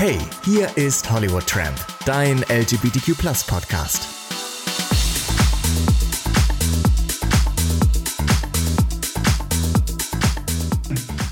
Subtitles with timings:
[0.00, 1.76] Hey, hier ist Hollywood Tramp,
[2.06, 4.08] dein LGBTQ Podcast.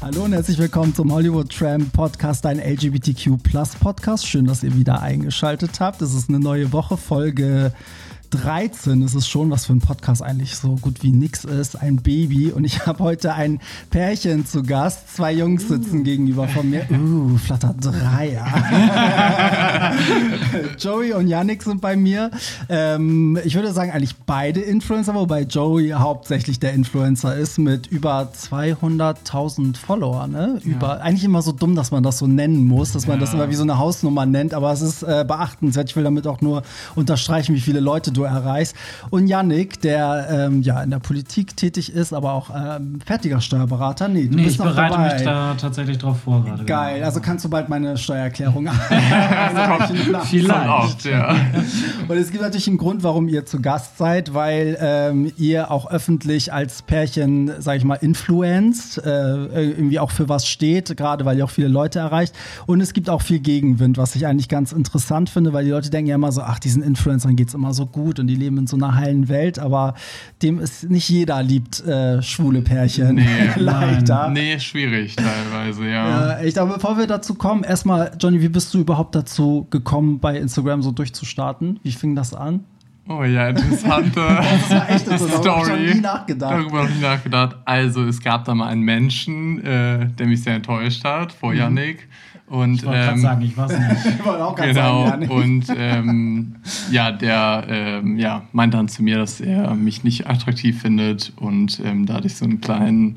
[0.02, 3.42] Hallo und herzlich willkommen zum Hollywood Tramp Podcast, dein LGBTQ
[3.80, 4.28] Podcast.
[4.28, 6.02] Schön, dass ihr wieder eingeschaltet habt.
[6.02, 7.72] Es ist eine neue Woche, Folge
[8.30, 11.96] 13 ist es schon, was für ein Podcast eigentlich so gut wie nix ist, ein
[11.96, 12.50] Baby.
[12.50, 13.60] Und ich habe heute ein
[13.90, 15.16] Pärchen zu Gast.
[15.16, 16.86] Zwei Jungs sitzen gegenüber von mir.
[16.90, 18.46] Uh, flatter Dreier.
[20.78, 22.30] Joey und Yannick sind bei mir.
[22.68, 28.30] Ähm, ich würde sagen, eigentlich beide Influencer, wobei Joey hauptsächlich der Influencer ist mit über
[28.34, 30.26] 200.000 Follower.
[30.26, 30.60] Ne?
[30.64, 31.00] Über, ja.
[31.00, 33.20] Eigentlich immer so dumm, dass man das so nennen muss, dass man ja.
[33.20, 35.88] das immer wie so eine Hausnummer nennt, aber es ist äh, beachtenswert.
[35.88, 36.62] Ich will damit auch nur
[36.94, 38.76] unterstreichen, wie viele Leute du erreichst.
[39.10, 44.08] Und Yannick, der ähm, ja in der Politik tätig ist, aber auch ähm, fertiger Steuerberater.
[44.08, 45.14] Nee, du nee, bist ich noch bereite dabei.
[45.14, 46.64] mich da tatsächlich drauf vor gerade.
[46.64, 47.06] Geil, genau.
[47.06, 48.68] also kannst du bald meine Steuererklärung
[50.24, 50.68] Vielleicht.
[50.68, 51.36] Oft, ja.
[52.08, 55.90] Und es gibt natürlich einen Grund, warum ihr zu Gast seid, weil ähm, ihr auch
[55.90, 61.38] öffentlich als Pärchen, sag ich mal, influenzt, äh, irgendwie auch für was steht, gerade weil
[61.38, 62.34] ihr auch viele Leute erreicht.
[62.66, 65.90] Und es gibt auch viel Gegenwind, was ich eigentlich ganz interessant finde, weil die Leute
[65.90, 68.36] denken ja immer so, ach, diesen Influencern geht es immer so gut gut und die
[68.36, 69.94] leben in so einer heilen Welt, aber
[70.42, 73.16] dem ist nicht jeder liebt äh, schwule Pärchen.
[73.16, 74.30] Nee, leider.
[74.30, 76.38] Nee, schwierig teilweise, ja.
[76.38, 76.42] ja.
[76.42, 80.38] Ich glaube, bevor wir dazu kommen, erstmal, Johnny, wie bist du überhaupt dazu gekommen, bei
[80.38, 81.80] Instagram so durchzustarten?
[81.82, 82.64] Wie fing das an?
[83.10, 85.42] Oh ja, interessante das war echt interessant.
[85.42, 85.68] Story.
[85.68, 86.52] Darüber nie nachgedacht.
[86.52, 87.56] Darüber noch nie nachgedacht.
[87.66, 91.58] Also es gab da mal einen Menschen, äh, der mich sehr enttäuscht hat, vor mhm.
[91.58, 92.08] Yannick.
[92.48, 94.06] Und, ich wollte ähm, gerade sagen, ich weiß nicht.
[94.18, 96.56] ich wollte auch genau, sagen, ja, und ähm,
[96.90, 101.80] ja, der ähm, ja, meinte dann zu mir, dass er mich nicht attraktiv findet und
[101.84, 103.16] ähm, da hatte ich so einen kleinen,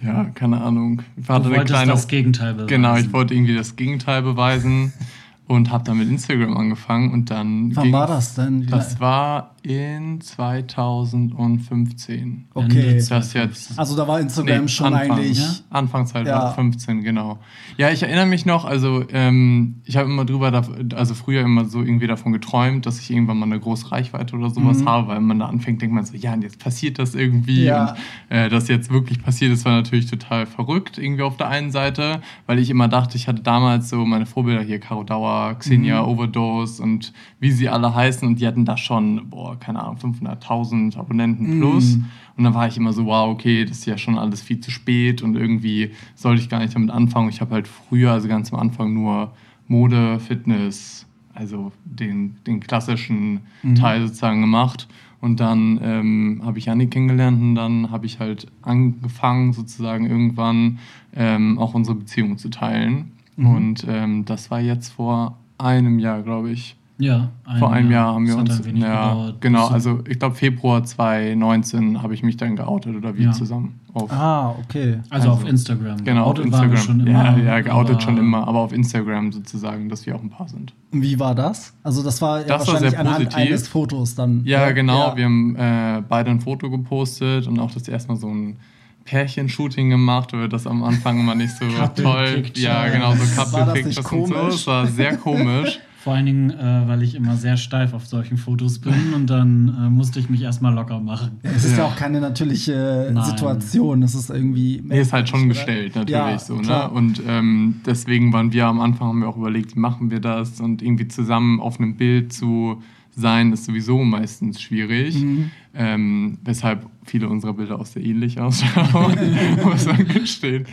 [0.00, 1.02] ja, keine Ahnung.
[1.16, 2.68] Ich du wolltest kleine, das Gegenteil beweisen.
[2.68, 4.92] Genau, ich wollte irgendwie das Gegenteil beweisen
[5.48, 7.74] und habe dann mit Instagram angefangen und dann.
[7.74, 8.66] Wann war das denn?
[8.68, 12.48] Das war in 2015.
[12.52, 13.00] Okay.
[13.08, 15.38] Das jetzt, also da war Instagram nee, schon Anfang, eigentlich.
[15.38, 15.50] Ja?
[15.70, 17.04] Anfang 2015, ja.
[17.04, 17.38] genau.
[17.76, 20.64] Ja, ich erinnere mich noch, also ähm, ich habe immer drüber,
[20.94, 24.50] also früher immer so irgendwie davon geträumt, dass ich irgendwann mal eine große Reichweite oder
[24.50, 24.88] sowas mhm.
[24.88, 27.62] habe, weil man da anfängt, denkt man so, ja, und jetzt passiert das irgendwie.
[27.64, 27.94] Ja.
[28.30, 31.70] Und äh, das jetzt wirklich passiert ist, war natürlich total verrückt, irgendwie auf der einen
[31.70, 36.02] Seite, weil ich immer dachte, ich hatte damals so meine Vorbilder hier, Caro Dauer, Xenia,
[36.02, 36.08] mhm.
[36.08, 40.96] Overdose und wie sie alle heißen und die hatten da schon, boah, keine Ahnung, 500.000
[40.96, 41.96] Abonnenten plus.
[41.96, 42.04] Mm.
[42.36, 44.70] Und dann war ich immer so, wow, okay, das ist ja schon alles viel zu
[44.70, 47.28] spät und irgendwie sollte ich gar nicht damit anfangen.
[47.28, 49.32] Ich habe halt früher, also ganz am Anfang, nur
[49.68, 53.74] Mode, Fitness, also den, den klassischen mm.
[53.74, 54.88] Teil sozusagen gemacht.
[55.22, 60.80] Und dann ähm, habe ich Anni kennengelernt und dann habe ich halt angefangen, sozusagen irgendwann
[61.14, 63.12] ähm, auch unsere Beziehung zu teilen.
[63.36, 63.46] Mhm.
[63.46, 66.76] Und ähm, das war jetzt vor einem Jahr, glaube ich.
[67.02, 68.64] Ja, ein vor einem Jahr, Jahr haben wir uns.
[68.64, 73.16] Ein ja, gedauert, genau, also ich glaube Februar 2019 habe ich mich dann geoutet oder
[73.16, 73.32] wir ja.
[73.32, 73.80] zusammen.
[73.92, 75.00] Auf, ah, okay.
[75.10, 76.04] Also, also auf Instagram.
[76.04, 76.76] Genau, auf Instagram.
[76.76, 80.30] Schon immer, ja, ja, geoutet schon immer, aber auf Instagram sozusagen, dass wir auch ein
[80.30, 80.74] Paar sind.
[80.92, 81.74] Wie war das?
[81.82, 83.36] Also das war ja das wahrscheinlich war sehr positiv.
[83.36, 84.42] eines Fotos dann.
[84.44, 85.08] Ja, ja genau.
[85.08, 85.16] Ja.
[85.16, 88.58] Wir haben äh, beide ein Foto gepostet und auch das erstmal so ein
[89.06, 91.64] Pärchenshooting gemacht, weil das am Anfang immer nicht so
[92.00, 92.44] toll.
[92.54, 94.34] Ja, genau, so Couple Pictures und so.
[94.34, 95.80] Das war sehr komisch.
[96.02, 99.68] Vor allen Dingen, äh, weil ich immer sehr steif auf solchen Fotos bin und dann
[99.68, 101.38] äh, musste ich mich erstmal locker machen.
[101.42, 101.78] Ja, es ist ja.
[101.78, 103.24] ja auch keine natürliche Nein.
[103.24, 104.02] Situation.
[104.02, 104.82] Es ist irgendwie.
[104.84, 106.56] Nee, ist halt schon gestellt, natürlich ja, so.
[106.56, 106.90] Ne?
[106.90, 110.60] Und ähm, deswegen waren wir am Anfang, haben wir auch überlegt, wie machen wir das
[110.60, 112.82] und irgendwie zusammen auf einem Bild zu
[113.14, 115.50] sein ist sowieso meistens schwierig, mhm.
[115.74, 119.16] Ähm, weshalb viele unserer Bilder auch sehr ähnlich ausschauen,
[119.64, 120.66] muss man gestehen.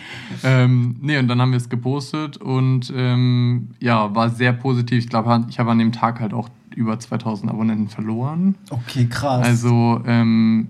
[0.44, 5.00] Ähm, nee, und dann haben wir es gepostet und ähm, ja, war sehr positiv.
[5.00, 8.56] Ich glaube, ich habe an dem Tag halt auch über 2000 Abonnenten verloren.
[8.70, 9.46] Okay, krass.
[9.46, 10.70] Also ähm,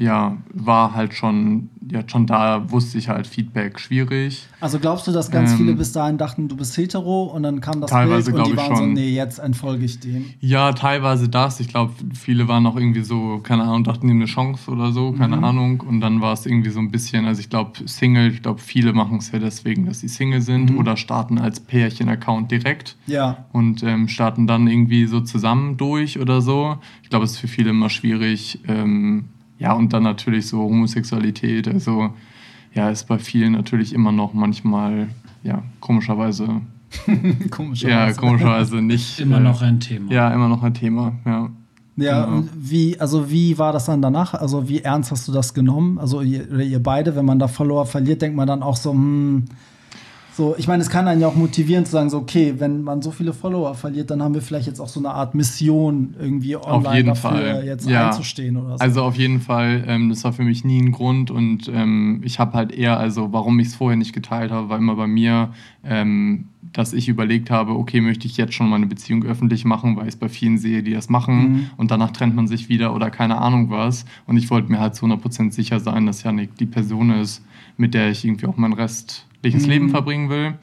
[0.00, 4.46] ja, war halt schon, ja, schon da wusste ich halt Feedback schwierig.
[4.60, 7.60] Also glaubst du, dass ganz ähm, viele bis dahin dachten, du bist hetero und dann
[7.60, 8.76] kam das teilweise Bild und die waren schon.
[8.76, 10.26] so, nee, jetzt entfolge ich dem?
[10.40, 11.60] Ja, teilweise das.
[11.60, 15.12] Ich glaube, viele waren auch irgendwie so, keine Ahnung, dachten, nehmen eine Chance oder so,
[15.12, 15.44] keine mhm.
[15.44, 15.80] Ahnung.
[15.80, 18.92] Und dann war es irgendwie so ein bisschen, also ich glaube, Single, ich glaube, viele
[18.92, 20.78] machen es ja deswegen, dass sie Single sind mhm.
[20.78, 22.96] oder starten als Pärchen-Account direkt.
[23.06, 23.46] Ja.
[23.52, 26.76] Und ähm, starten dann irgendwie so zusammen durch oder so.
[27.02, 29.26] Ich glaube, es ist für viele immer schwierig, ähm,
[29.58, 32.12] ja, und dann natürlich so Homosexualität, also
[32.74, 35.08] ja, ist bei vielen natürlich immer noch manchmal,
[35.42, 36.60] ja, komischerweise.
[37.50, 37.88] komischerweise.
[37.88, 39.20] Ja, komischerweise nicht.
[39.20, 40.12] immer äh, noch ein Thema.
[40.12, 41.50] Ja, immer noch ein Thema, ja.
[41.96, 42.36] Ja, genau.
[42.38, 44.34] und wie, also wie war das dann danach?
[44.34, 45.98] Also wie ernst hast du das genommen?
[45.98, 49.46] Also ihr, ihr beide, wenn man da Follower verliert, denkt man dann auch so, hm,
[50.38, 53.02] So, ich meine, es kann einen ja auch motivieren zu sagen, so, okay, wenn man
[53.02, 56.54] so viele Follower verliert, dann haben wir vielleicht jetzt auch so eine Art Mission irgendwie
[56.54, 57.64] online auf jeden dafür Fall.
[57.66, 58.06] jetzt ja.
[58.06, 58.84] einzustehen oder so.
[58.84, 62.38] Also auf jeden Fall, ähm, das war für mich nie ein Grund und ähm, ich
[62.38, 65.48] habe halt eher, also warum ich es vorher nicht geteilt habe, war immer bei mir,
[65.84, 70.04] ähm, dass ich überlegt habe, okay, möchte ich jetzt schon meine Beziehung öffentlich machen, weil
[70.04, 71.70] ich es bei vielen sehe, die das machen Mhm.
[71.78, 74.04] und danach trennt man sich wieder oder keine Ahnung was.
[74.26, 77.44] Und ich wollte mir halt zu 100% sicher sein, dass Janik die Person ist,
[77.76, 78.72] mit der ich irgendwie auch mein
[79.38, 79.72] restliches Mhm.
[79.72, 80.54] Leben verbringen will.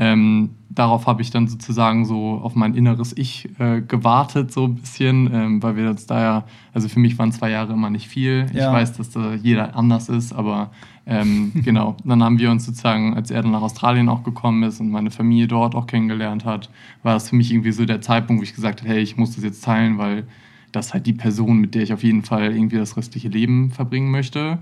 [0.00, 4.76] Ähm, darauf habe ich dann sozusagen so auf mein inneres Ich äh, gewartet, so ein
[4.76, 8.06] bisschen, ähm, weil wir uns da ja, also für mich waren zwei Jahre immer nicht
[8.06, 8.46] viel.
[8.52, 8.68] Ja.
[8.68, 10.70] Ich weiß, dass da jeder anders ist, aber
[11.04, 11.96] ähm, genau.
[12.04, 15.10] Dann haben wir uns sozusagen, als er dann nach Australien auch gekommen ist und meine
[15.10, 16.70] Familie dort auch kennengelernt hat,
[17.02, 19.34] war das für mich irgendwie so der Zeitpunkt, wo ich gesagt habe, hey, ich muss
[19.34, 20.28] das jetzt teilen, weil
[20.70, 24.12] das halt die Person, mit der ich auf jeden Fall irgendwie das restliche Leben verbringen
[24.12, 24.58] möchte.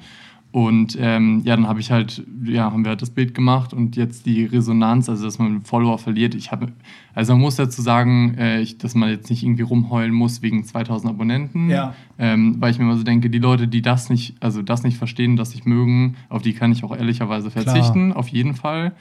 [0.57, 3.95] Und ähm, ja, dann habe ich halt, ja, haben wir halt das Bild gemacht und
[3.95, 6.35] jetzt die Resonanz, also dass man einen Follower verliert.
[6.35, 6.69] Ich habe,
[7.15, 10.65] also man muss dazu sagen, äh, ich, dass man jetzt nicht irgendwie rumheulen muss wegen
[10.65, 11.95] 2000 Abonnenten, Ja.
[12.19, 14.97] ähm, weil ich mir immer so denke, die Leute, die das nicht, also das nicht
[14.97, 18.93] verstehen, das nicht mögen, auf die kann ich auch ehrlicherweise verzichten, auf jeden Fall.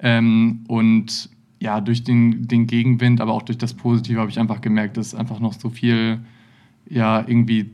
[0.00, 1.30] Ähm, und
[1.60, 5.14] ja, durch den, den Gegenwind, aber auch durch das Positive habe ich einfach gemerkt, dass
[5.14, 6.18] einfach noch so viel,
[6.90, 7.70] ja, irgendwie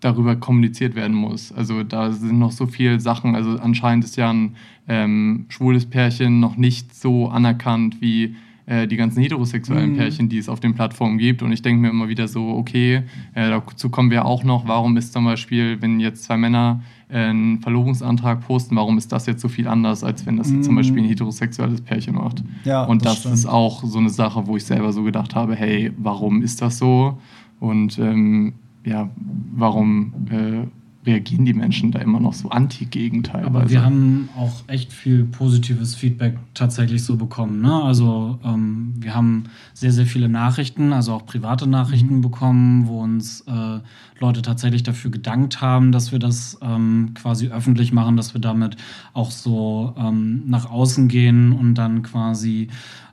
[0.00, 1.52] darüber kommuniziert werden muss.
[1.52, 3.34] Also da sind noch so viele Sachen.
[3.34, 4.54] Also anscheinend ist ja ein
[4.88, 8.36] ähm, schwules Pärchen noch nicht so anerkannt wie
[8.66, 9.96] äh, die ganzen heterosexuellen Mhm.
[9.96, 11.42] Pärchen, die es auf den Plattformen gibt.
[11.42, 13.02] Und ich denke mir immer wieder so, okay,
[13.34, 14.68] äh, dazu kommen wir auch noch.
[14.68, 19.26] Warum ist zum Beispiel, wenn jetzt zwei Männer äh, einen Verlobungsantrag posten, warum ist das
[19.26, 20.78] jetzt so viel anders, als wenn das jetzt zum Mhm.
[20.78, 22.44] Beispiel ein heterosexuelles Pärchen macht?
[22.64, 25.56] Ja, Und das das, ist auch so eine Sache, wo ich selber so gedacht habe,
[25.56, 27.18] hey, warum ist das so?
[27.60, 28.52] Und ähm,
[28.88, 29.10] ja,
[29.54, 30.66] warum äh,
[31.08, 33.46] reagieren die Menschen da immer noch so anti-gegen teilweise?
[33.46, 37.62] Aber wir haben auch echt viel positives Feedback tatsächlich so bekommen.
[37.62, 37.72] Ne?
[37.82, 39.44] Also ähm, wir haben
[39.74, 43.80] sehr, sehr viele Nachrichten, also auch private Nachrichten bekommen, wo uns äh,
[44.20, 48.76] Leute tatsächlich dafür gedankt haben, dass wir das ähm, quasi öffentlich machen, dass wir damit
[49.14, 52.68] auch so ähm, nach außen gehen und dann quasi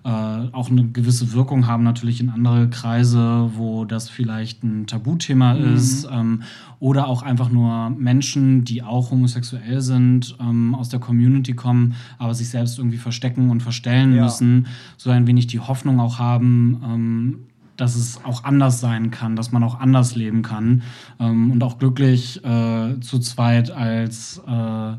[0.06, 5.54] äh, auch eine gewisse Wirkung haben, natürlich in andere Kreise, wo das vielleicht ein Tabuthema
[5.54, 6.08] ist.
[6.12, 6.44] Ähm,
[6.80, 12.36] oder auch einfach nur Menschen, die auch homosexuell sind, ähm, aus der Community kommen, aber
[12.36, 14.24] sich selbst irgendwie verstecken und verstellen Ja.
[14.26, 14.68] müssen,
[14.98, 17.40] so ein wenig die Hoffnung auch haben, ähm,
[17.78, 20.84] dass es auch anders sein kann, dass man auch anders leben kann
[21.20, 24.94] ähm, und auch glücklich äh, zu zweit als, äh,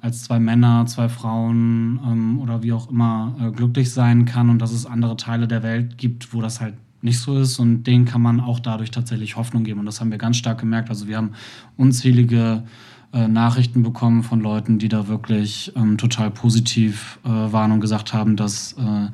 [0.00, 4.58] als zwei Männer, zwei Frauen ähm, oder wie auch immer äh, glücklich sein kann und
[4.58, 8.04] dass es andere Teile der Welt gibt, wo das halt nicht so ist und denen
[8.04, 10.90] kann man auch dadurch tatsächlich Hoffnung geben und das haben wir ganz stark gemerkt.
[10.90, 11.32] Also wir haben
[11.76, 12.64] unzählige
[13.12, 18.12] äh, Nachrichten bekommen von Leuten, die da wirklich ähm, total positiv äh, waren und gesagt
[18.12, 19.08] haben, dass äh,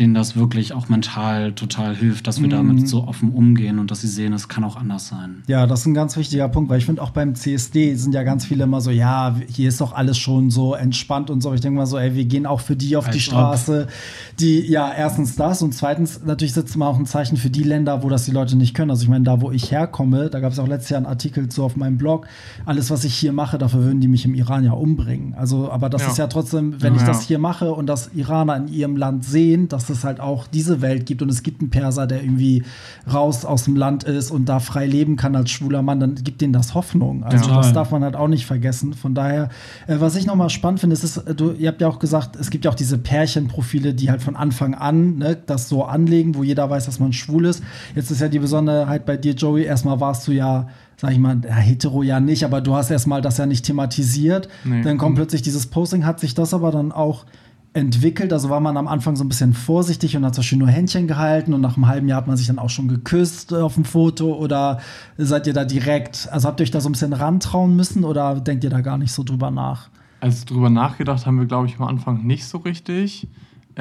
[0.00, 2.50] denen das wirklich auch mental total hilft, dass wir Mhm.
[2.50, 5.42] damit so offen umgehen und dass sie sehen, es kann auch anders sein.
[5.46, 8.22] Ja, das ist ein ganz wichtiger Punkt, weil ich finde auch beim CSD sind ja
[8.22, 11.50] ganz viele immer so, ja, hier ist doch alles schon so entspannt und so.
[11.50, 13.24] Aber Ich denke mal so, ey, wir gehen auch für die auf Als die ob.
[13.24, 13.86] Straße,
[14.40, 18.02] die, ja, erstens das und zweitens natürlich setzt man auch ein Zeichen für die Länder,
[18.02, 18.90] wo das die Leute nicht können.
[18.90, 21.48] Also ich meine, da, wo ich herkomme, da gab es auch letztes Jahr einen Artikel
[21.48, 22.26] zu auf meinem Blog,
[22.64, 25.34] alles, was ich hier mache, dafür würden die mich im Iran ja umbringen.
[25.34, 26.08] Also, aber das Ja.
[26.08, 27.08] ist ja trotzdem, wenn ich Ja.
[27.08, 30.80] das hier mache und das Iraner in ihrem Land sehen, dass es halt auch diese
[30.80, 32.62] Welt gibt und es gibt einen Perser, der irgendwie
[33.12, 36.40] raus aus dem Land ist und da frei leben kann als schwuler Mann, dann gibt
[36.40, 37.24] denen das Hoffnung.
[37.24, 37.62] Also Total.
[37.62, 38.94] das darf man halt auch nicht vergessen.
[38.94, 39.50] Von daher,
[39.86, 42.36] äh, was ich nochmal spannend finde, ist, ist äh, du, ihr habt ja auch gesagt,
[42.36, 46.34] es gibt ja auch diese Pärchenprofile, die halt von Anfang an ne, das so anlegen,
[46.34, 47.62] wo jeder weiß, dass man schwul ist.
[47.94, 50.68] Jetzt ist ja die Besonderheit bei dir, Joey, erstmal warst du ja
[51.00, 54.50] sag ich mal, ja, hetero ja nicht, aber du hast erstmal das ja nicht thematisiert.
[54.64, 54.82] Nee.
[54.82, 57.24] Dann kommt plötzlich dieses Posting, hat sich das aber dann auch
[57.72, 58.32] entwickelt.
[58.32, 61.06] Also war man am Anfang so ein bisschen vorsichtig und hat zum Beispiel nur Händchen
[61.06, 63.84] gehalten und nach einem halben Jahr hat man sich dann auch schon geküsst auf dem
[63.84, 64.80] Foto oder
[65.16, 68.40] seid ihr da direkt, also habt ihr euch da so ein bisschen rantrauen müssen oder
[68.40, 69.88] denkt ihr da gar nicht so drüber nach?
[70.20, 73.28] Also drüber nachgedacht haben wir, glaube ich, am Anfang nicht so richtig.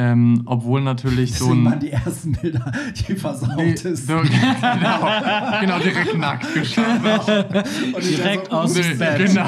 [0.01, 1.71] Ähm, obwohl natürlich so Deswegen ein.
[1.71, 2.71] waren die ersten Bilder
[3.05, 4.07] die versaut Nee, ist.
[4.07, 6.85] so, genau, genau, direkt nackt geschaut.
[8.01, 9.25] Direkt aus dem Bett.
[9.27, 9.45] Genau.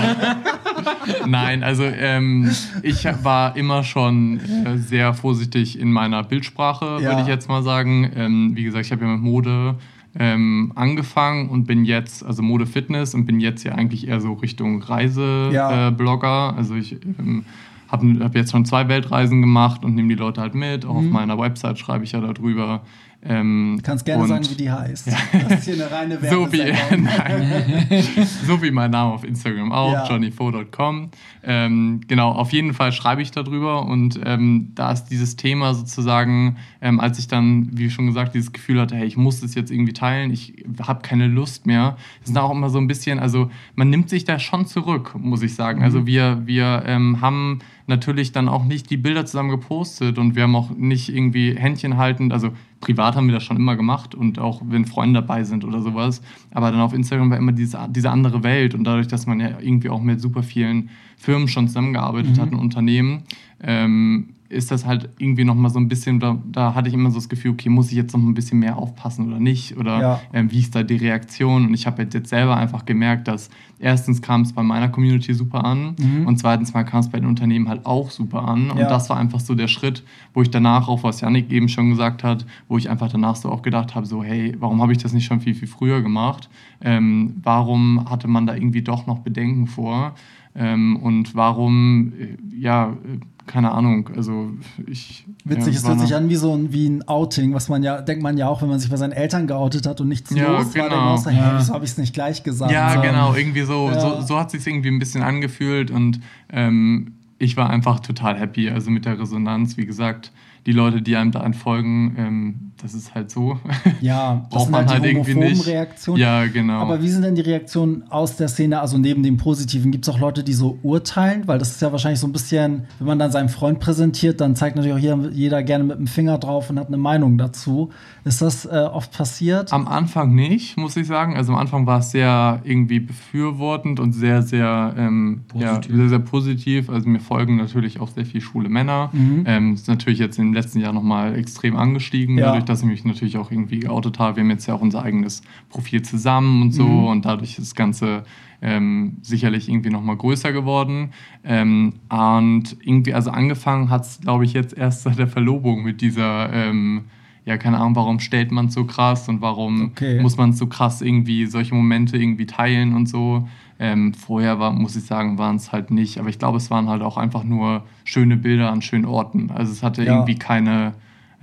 [1.26, 2.52] Nein, also ähm,
[2.84, 7.12] ich war immer schon äh, sehr vorsichtig in meiner Bildsprache, Ja.
[7.12, 8.12] würde ich jetzt mal sagen.
[8.16, 9.76] Ähm, wie gesagt, ich habe ja mit Mode
[10.20, 14.34] ähm, angefangen und bin jetzt, also Mode Fitness und bin jetzt ja eigentlich eher so
[14.34, 14.88] Richtung Ja.
[14.96, 15.88] Reiseblogger.
[15.88, 16.54] Äh, Blogger.
[16.58, 17.46] also ich ähm,
[17.92, 20.86] habe hab jetzt schon zwei Weltreisen gemacht und nehme die Leute halt mit.
[20.86, 21.10] Auch auf Mhm.
[21.12, 22.84] meiner Website schreibe ich ja darüber.
[23.24, 25.06] Ähm, kannst gerne sagen, wie die heißt.
[25.08, 26.74] Das ist hier eine reine so wie,
[28.48, 30.08] so wie mein Name auf Instagram auch, Ja.
[30.10, 31.10] johnnyfo.com.
[31.44, 36.58] Ähm, genau, auf jeden Fall schreibe ich darüber und ähm, da ist dieses Thema sozusagen,
[36.82, 39.72] ähm, als ich dann, wie schon gesagt, dieses Gefühl hatte, hey, ich muss das jetzt
[39.72, 43.90] irgendwie teilen, ich habe keine Lust mehr, ist auch immer so ein bisschen, also man
[43.92, 45.84] nimmt sich da schon zurück, muss ich sagen.
[45.84, 47.60] Also wir, wir ähm, haben
[47.92, 51.98] natürlich dann auch nicht die Bilder zusammen gepostet und wir haben auch nicht irgendwie Händchen
[51.98, 55.64] haltend, also privat haben wir das schon immer gemacht und auch wenn Freunde dabei sind
[55.64, 59.28] oder sowas, aber dann auf Instagram war immer diese, diese andere Welt und dadurch, dass
[59.28, 63.24] man ja irgendwie auch mit super vielen Firmen schon zusammengearbeitet hat und Unternehmen,
[63.62, 67.16] ähm, ist das halt irgendwie nochmal so ein bisschen, da, da hatte ich immer so
[67.18, 69.78] das Gefühl, okay, muss ich jetzt noch ein bisschen mehr aufpassen oder nicht?
[69.78, 70.22] Oder Ja.
[70.34, 71.66] ähm, wie ist da die Reaktion?
[71.68, 75.66] Und ich habe jetzt selber einfach gemerkt, dass erstens kam es bei meiner Community super
[75.66, 75.96] an
[76.28, 78.70] und zweitens mal kam es bei den Unternehmen halt auch super an.
[78.72, 78.88] Und Ja.
[78.88, 80.04] das war einfach so der Schritt,
[80.34, 83.50] wo ich danach auch, was Yannick eben schon gesagt hat, wo ich einfach danach so
[83.50, 86.50] auch gedacht habe, so hey, warum habe ich das nicht schon viel, viel früher gemacht?
[86.82, 90.14] Ähm, warum hatte man da irgendwie doch noch Bedenken vor?
[90.56, 94.52] Ähm, und warum, äh, ja, äh, keine Ahnung, also
[94.88, 95.26] ich...
[95.44, 97.82] Witzig, ja, es war hört sich an wie so ein, wie ein Outing, was man
[97.84, 100.30] ja, denkt man ja auch, wenn man sich bei seinen Eltern geoutet hat und nichts
[100.36, 100.90] Ja, los war, genau.
[100.90, 101.58] denkt man auch so, hey, Ja.
[101.60, 102.72] wieso habe ich es nicht gleich gesagt?
[102.72, 103.02] Ja, So.
[103.02, 104.00] genau, irgendwie so, Ja.
[104.00, 108.70] so, so hat sich irgendwie ein bisschen angefühlt und ähm, ich war einfach total happy,
[108.70, 110.32] also mit der Resonanz, wie gesagt,
[110.66, 113.60] die Leute, die einem da entfolgen, ähm, das ist halt so.
[114.00, 115.68] Ja, das Braucht man halt halt die irgendwie nicht.
[115.68, 116.20] Reaktionen.
[116.20, 116.80] Ja, genau.
[116.80, 119.92] Aber wie sind denn die Reaktionen aus der Szene, also neben dem Positiven?
[119.92, 121.48] Gibt es auch Leute, die so urteilen?
[121.48, 124.56] Weil das ist ja wahrscheinlich so ein bisschen, wenn man dann seinen Freund präsentiert, dann
[124.56, 127.92] zeigt natürlich auch jeder, jeder gerne mit dem Finger drauf und hat eine Meinung dazu.
[128.24, 129.72] Ist das äh, oft passiert?
[129.74, 131.36] Am Anfang nicht, muss ich sagen.
[131.36, 135.96] Also am Anfang war es sehr irgendwie befürwortend und sehr, sehr, ähm, ja, Positiv.
[135.96, 136.90] sehr, sehr positiv.
[136.90, 139.10] Also mir folgen natürlich auch sehr viele schwule Männer.
[139.14, 139.44] Mhm.
[139.46, 142.48] Ähm, ist natürlich jetzt im letzten Jahr nochmal extrem angestiegen, Ja.
[142.48, 144.36] dadurch, dass ich mich natürlich auch irgendwie geoutet habe.
[144.36, 147.08] Wir haben jetzt ja auch unser eigenes Profil zusammen und so Mhm.
[147.08, 148.24] und dadurch ist das Ganze
[148.64, 151.12] ähm, sicherlich irgendwie nochmal größer geworden.
[151.44, 156.02] Ähm, und irgendwie, also angefangen hat es, glaube ich, jetzt erst seit der Verlobung mit
[156.02, 157.06] dieser, ähm,
[157.44, 160.22] ja, keine Ahnung, warum stellt man es so krass und warum Okay.
[160.22, 163.48] muss man so krass irgendwie solche Momente irgendwie teilen und so.
[163.84, 166.20] Ähm, vorher war, muss ich sagen, waren es halt nicht.
[166.20, 169.50] Aber ich glaube, es waren halt auch einfach nur schöne Bilder an schönen Orten.
[169.50, 170.14] Also es hatte Ja.
[170.14, 170.94] irgendwie keine,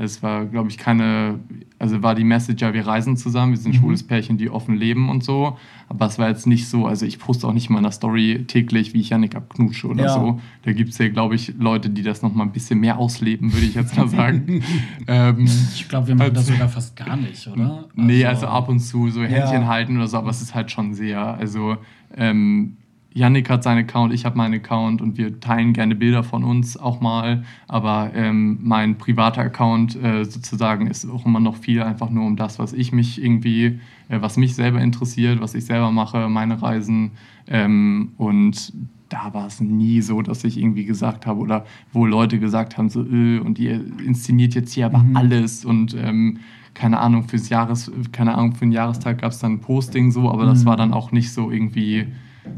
[0.00, 1.40] es war, glaube ich, keine,
[1.80, 3.78] also war die Message, ja, wir reisen zusammen, wir sind Mhm.
[3.78, 5.56] ein schwules Pärchen, die offen leben und so.
[5.88, 8.94] Aber es war jetzt nicht so, also ich poste auch nicht in meiner Story täglich,
[8.94, 10.14] wie ich Janik abknutsche oder Ja.
[10.14, 10.38] so.
[10.62, 13.52] Da gibt es ja, glaube ich, Leute, die das noch mal ein bisschen mehr ausleben,
[13.52, 14.62] würde ich jetzt mal sagen.
[15.08, 17.86] ähm, Ich glaube, wir machen das Also- sogar fast gar nicht, oder?
[17.96, 19.66] Nee, also ab und zu so Händchen Ja.
[19.66, 21.18] halten oder so, aber es ist halt schon sehr.
[21.34, 21.76] Also,
[22.16, 22.76] ähm,
[23.18, 26.76] Yannick hat seinen Account, ich habe meinen Account und wir teilen gerne Bilder von uns
[26.76, 27.42] auch mal.
[27.66, 32.36] Aber ähm, mein privater Account äh, sozusagen ist auch immer noch viel einfach nur um
[32.36, 36.62] das, was ich mich irgendwie, äh, was mich selber interessiert, was ich selber mache, meine
[36.62, 37.12] Reisen.
[37.48, 38.72] Ähm, und
[39.08, 42.88] da war es nie so, dass ich irgendwie gesagt habe oder wo Leute gesagt haben,
[42.88, 46.38] so, äh, und ihr inszeniert jetzt hier aber alles und ähm,
[46.78, 50.30] keine Ahnung, fürs Jahres, keine Ahnung, für den Jahrestag gab es dann ein Posting so,
[50.30, 52.06] aber das war dann auch nicht so irgendwie,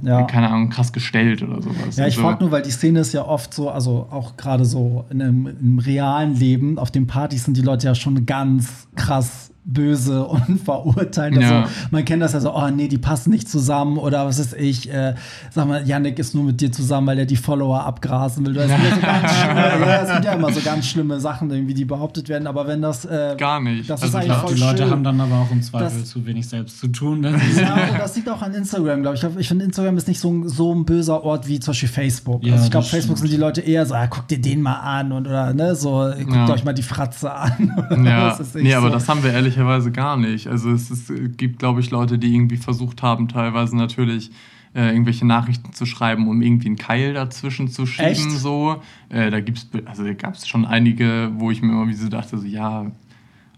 [0.02, 0.22] Ja.
[0.24, 1.96] keine Ahnung, krass gestellt oder sowas.
[1.96, 4.64] Ja, ich Also, frage nur, weil die Szene ist ja oft so, also auch gerade
[4.66, 8.88] so in einem, im realen Leben, auf den Partys sind die Leute ja schon ganz
[8.94, 11.36] krass böse und verurteilt.
[11.36, 11.68] Also, Ja.
[11.90, 14.92] Man kennt das ja so, oh nee, die passen nicht zusammen oder was ist ich,
[14.92, 15.14] äh,
[15.50, 18.54] sag mal, Yannick ist nur mit dir zusammen, weil er die Follower abgrasen will.
[18.54, 21.50] Das sind ja so ganz schlimme, ja, es sind ja immer so ganz schlimme Sachen,
[21.50, 23.88] irgendwie, die behauptet werden, aber wenn das äh, Gar nicht.
[23.88, 24.90] Das Also ist Ich eigentlich glaube, voll die Leute schön.
[24.90, 27.22] haben dann aber auch im Zweifel Das- zu wenig selbst zu tun.
[27.24, 29.24] Ja, das liegt auch an Instagram, glaube ich.
[29.38, 32.44] Ich finde, Instagram ist nicht so ein, so ein böser Ort wie zum Beispiel Facebook.
[32.44, 34.62] Ja, also ich glaube, das Facebook sind die Leute eher so, ah, guck dir den
[34.62, 36.48] mal an und oder ne, so, guckt Ja.
[36.50, 37.72] euch mal die Fratze an.
[38.04, 38.94] Ja, Das nee, aber so.
[38.94, 40.47] das haben wir ehrlicherweise gar nicht.
[40.47, 44.31] Also es ist, äh, gibt, glaube ich, Leute, die irgendwie versucht haben, teilweise natürlich
[44.75, 48.11] äh, irgendwelche Nachrichten zu schreiben, um irgendwie einen Keil dazwischen zu schieben.
[48.11, 48.31] Echt?
[48.31, 48.83] So.
[49.09, 52.09] Äh, da gibt's, also da gab es schon einige, wo ich mir immer wie so
[52.09, 52.90] dachte, so ja,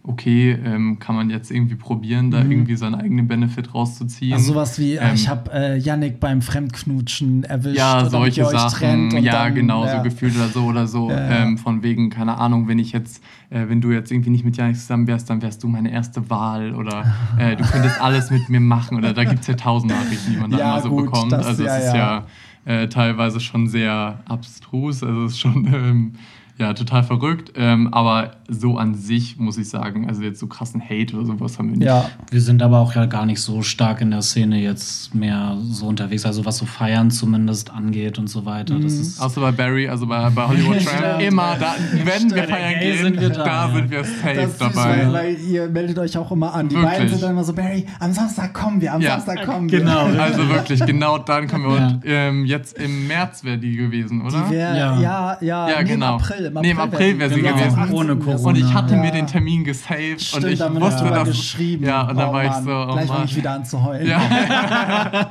[0.04, 4.30] okay, ähm, kann man jetzt irgendwie probieren, da irgendwie seinen eigenen Benefit rauszuziehen.
[4.30, 4.34] Mhm.
[4.34, 7.78] Also sowas wie, äh, Ähm, ich habe äh, Yannick beim Fremdknutschen erwischt.
[7.78, 9.10] Ja, solche Sachen.
[9.22, 9.98] ja, dann, genau, ja.
[9.98, 11.08] so gefühlt oder so oder so.
[11.08, 11.18] Ja.
[11.42, 14.56] Ähm, von wegen, keine Ahnung, wenn ich jetzt, äh, wenn du jetzt irgendwie nicht mit
[14.56, 17.04] Janik zusammen wärst, dann wärst du meine erste Wahl oder
[17.38, 20.36] äh, du könntest alles mit mir machen oder da gibt es ja tausend Nachrichten, die
[20.36, 21.30] man da Ja, immer so gut, bekommt.
[21.32, 22.24] das- also es ist ja.
[22.66, 25.02] ja, äh, teilweise schon sehr abstrus.
[25.04, 26.12] Also es ist schon, ähm,
[26.58, 27.52] Ja, total verrückt.
[27.56, 31.58] Ähm, aber so an sich muss ich sagen, also jetzt so krassen Hate oder sowas
[31.58, 31.86] haben wir nicht.
[31.86, 32.04] Ja.
[32.30, 35.86] Wir sind aber auch ja gar nicht so stark in der Szene jetzt mehr so
[35.86, 38.78] unterwegs, also was so Feiern zumindest angeht und so weiter.
[38.78, 42.80] Das ist Außer bei Barry, also bei, bei Hollywood Tramp, immer da, wenn wir feiern
[42.80, 43.74] gehen, sind wir da, da, ja.
[43.74, 45.06] sind wir safe Das ist dabei.
[45.06, 46.68] weil, weil ihr meldet euch auch immer an.
[46.68, 46.92] Die Wirklich.
[46.92, 49.18] beiden sind dann immer so, Barry, am Samstag kommen wir, am Ja.
[49.18, 49.78] Samstag kommen wir.
[49.80, 50.06] Genau.
[50.22, 51.76] Also wirklich, genau dann kommen wir.
[51.76, 51.86] Ja.
[51.88, 54.44] Und, ähm, jetzt im März wäre die gewesen, oder?
[54.48, 55.38] Die wär, ja, Ja.
[55.40, 56.16] ja, Ja, nee, genau.
[56.16, 57.40] Im April, im Nee, im April wär sie die.
[57.42, 57.74] gewesen.
[57.74, 57.94] Am 18.
[57.96, 58.16] Ohne.
[58.16, 58.48] Corona.
[58.48, 59.00] und ich hatte Ja.
[59.00, 61.84] mir den Termin gesaved Stimmt, und ich wusste, dass geschrieben.
[61.84, 62.64] Ja, und dann oh, war ich Mann.
[62.64, 64.06] so, oh Gleich fange ich wieder an zu heulen.
[64.06, 64.20] Ja.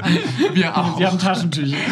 [0.53, 0.99] wir auch.
[0.99, 1.77] wir haben Taschentücher.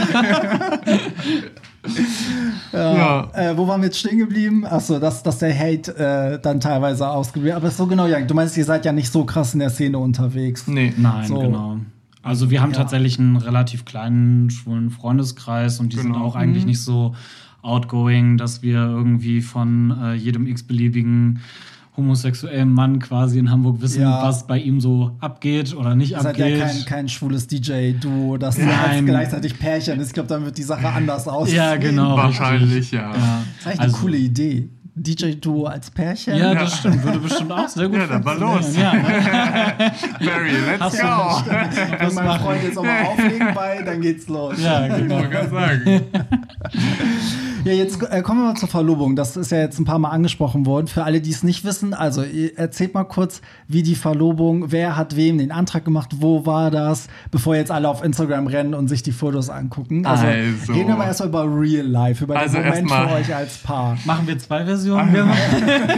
[2.74, 3.30] Ja.
[3.34, 4.66] Äh, wo waren wir jetzt stehen geblieben?
[4.66, 8.58] Achso, dass, dass der Hate äh, dann teilweise ausgeblieben Aber so genau, Jan, du meinst,
[8.58, 10.68] ihr seid ja nicht so krass in der Szene unterwegs.
[10.68, 10.94] nee.
[10.98, 11.40] Nein, So.
[11.40, 11.78] genau.
[12.22, 12.80] Also wir haben Ja.
[12.80, 16.26] tatsächlich einen relativ kleinen schwulen Freundeskreis und die sind Genau.
[16.26, 17.16] auch eigentlich nicht so
[17.62, 21.39] outgoing, dass wir irgendwie von äh, jedem x-beliebigen
[21.98, 24.24] homosexuellen Mann quasi in Hamburg wissen, Ja.
[24.24, 26.62] was bei ihm so abgeht oder nicht Ihr seid ja abgeht.
[26.62, 30.08] kein, kein schwules DJ-Duo, das gleichzeitig Pärchen ist.
[30.08, 31.58] Ich glaube, dann wird die Sache anders aussehen.
[31.58, 32.16] ja, genau.
[32.16, 33.01] Wahrscheinlich, ja.
[33.01, 33.10] Ja.
[33.12, 33.18] Das
[33.60, 34.70] ist eigentlich Also- eine coole Idee.
[34.96, 36.36] DJ-Duo als Pärchen.
[36.36, 37.01] Ja, das stimmt.
[37.04, 38.75] Würde bestimmt auch sehr gut Ja, dann mal los.
[38.75, 38.92] Ja,
[40.20, 41.08] Barry, let's Hast go.
[42.00, 44.62] Wenn mein Freund jetzt auch mal auflegen bei, dann geht's los.
[44.62, 45.16] ja, Ich genau.
[45.16, 46.01] wollte gerade sagen.
[47.66, 49.16] Ja, jetzt äh, kommen wir mal zur Verlobung.
[49.16, 50.88] Das ist ja jetzt ein paar Mal angesprochen worden.
[50.88, 54.96] Für alle, die es nicht wissen, also ihr erzählt mal kurz, wie die Verlobung, wer
[54.96, 58.88] hat wem den Antrag gemacht, wo war das, bevor jetzt alle auf Instagram rennen und
[58.88, 60.06] sich die Fotos angucken.
[60.06, 60.74] Also, Also.
[60.74, 63.98] reden wir mal erstmal über Real Life, über Also den Moment für euch als Paar.
[64.06, 65.13] Machen wir zwei Versionen?
[65.13, 65.39] Wir machen-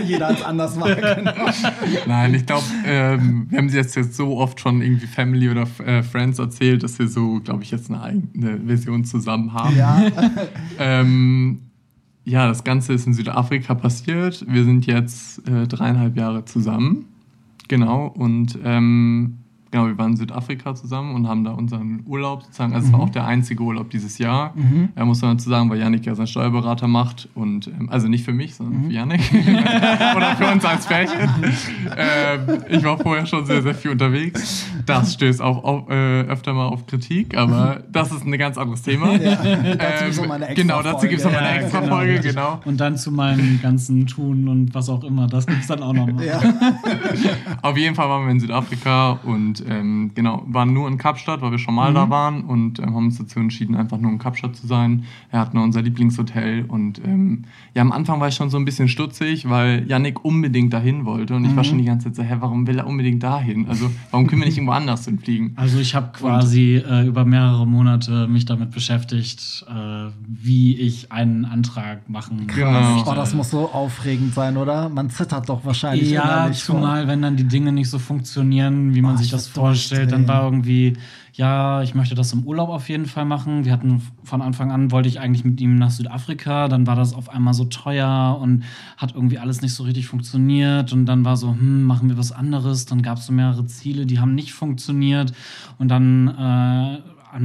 [0.06, 1.30] Jeder hat es anders machen können.
[2.08, 5.68] Nein, ich glaube, ähm, wir haben sie jetzt, jetzt so oft schon irgendwie Family oder
[5.86, 9.77] äh, Friends erzählt, dass wir so, glaube ich, jetzt eine eigene Version zusammen haben.
[9.77, 10.01] Ja,
[10.80, 11.61] Ähm,
[12.24, 14.46] ja, das Ganze ist in Südafrika passiert.
[14.48, 17.06] Wir sind jetzt äh, dreieinhalb Jahre zusammen.
[17.68, 18.08] Genau.
[18.08, 19.40] Und ähm,
[19.72, 22.74] genau, wir waren in Südafrika zusammen und haben da unseren Urlaub sozusagen.
[22.74, 24.54] Also es war auch der einzige Urlaub dieses Jahr.
[24.96, 27.30] Er muss man dazu sagen, weil Yannick ja seinen Steuerberater macht.
[27.36, 29.22] Und ähm, also nicht für mich, sondern für Yannick.
[30.16, 31.30] Oder für uns als Pärchen.
[31.98, 34.66] ähm, ich war vorher schon sehr, sehr viel unterwegs.
[34.86, 38.82] Das stößt auch auf, äh, öfter mal auf Kritik, aber das ist ein ganz anderes
[38.82, 39.18] Thema.
[39.18, 41.96] dazu noch mal eine extra genau, dazu gibt es noch mal eine Ja, extra genau,
[41.96, 42.32] Folge, richtig.
[42.32, 42.60] genau.
[42.66, 45.28] Und dann zu meinem ganzen Tun und was auch immer.
[45.28, 46.25] Das gibt es dann auch nochmal.
[46.25, 46.40] ja.
[47.62, 51.52] Auf jeden Fall waren wir in Südafrika und ähm, genau, waren nur in Kapstadt, weil
[51.52, 54.56] wir schon mal da waren und ähm, haben uns dazu entschieden, einfach nur in Kapstadt
[54.56, 55.04] zu sein.
[55.30, 57.43] Wir hatten unser Lieblingshotel und ähm,
[57.74, 61.36] ja, am Anfang war ich schon so ein bisschen stutzig, weil Yannick unbedingt dahin wollte
[61.36, 63.67] und ich war schon die ganze Zeit so, hä, warum will er unbedingt dahin?
[63.67, 65.56] Also, warum können wir nicht irgendwo anders hinfliegen?
[65.62, 71.45] Also ich habe quasi äh, über mehrere Monate mich damit beschäftigt, äh, wie ich einen
[71.45, 72.95] Antrag machen Genau.
[72.95, 73.10] möchte.
[73.10, 74.89] Oh, das muss so aufregend sein, oder?
[74.89, 76.76] Man zittert doch wahrscheinlich ja, innerlich vor.
[76.76, 80.12] zumal wenn dann die Dinge nicht so funktionieren, wie man Oh, sich ich das vorstellt,
[80.12, 80.98] dann war irgendwie,
[81.34, 83.66] ja, ich möchte das im Urlaub auf jeden Fall machen.
[83.66, 87.14] Wir hatten von Anfang an, wollte ich eigentlich mit ihm nach Südafrika, dann war das
[87.14, 88.64] auf einmal so teuer und
[88.98, 92.32] hat irgendwie alles nicht so richtig funktioniert und dann war so, hm, machen wir was
[92.32, 92.86] anderes.
[92.86, 95.34] Dann gab es so mehrere Ziele, die haben nicht funktioniert
[95.78, 97.00] und dann äh,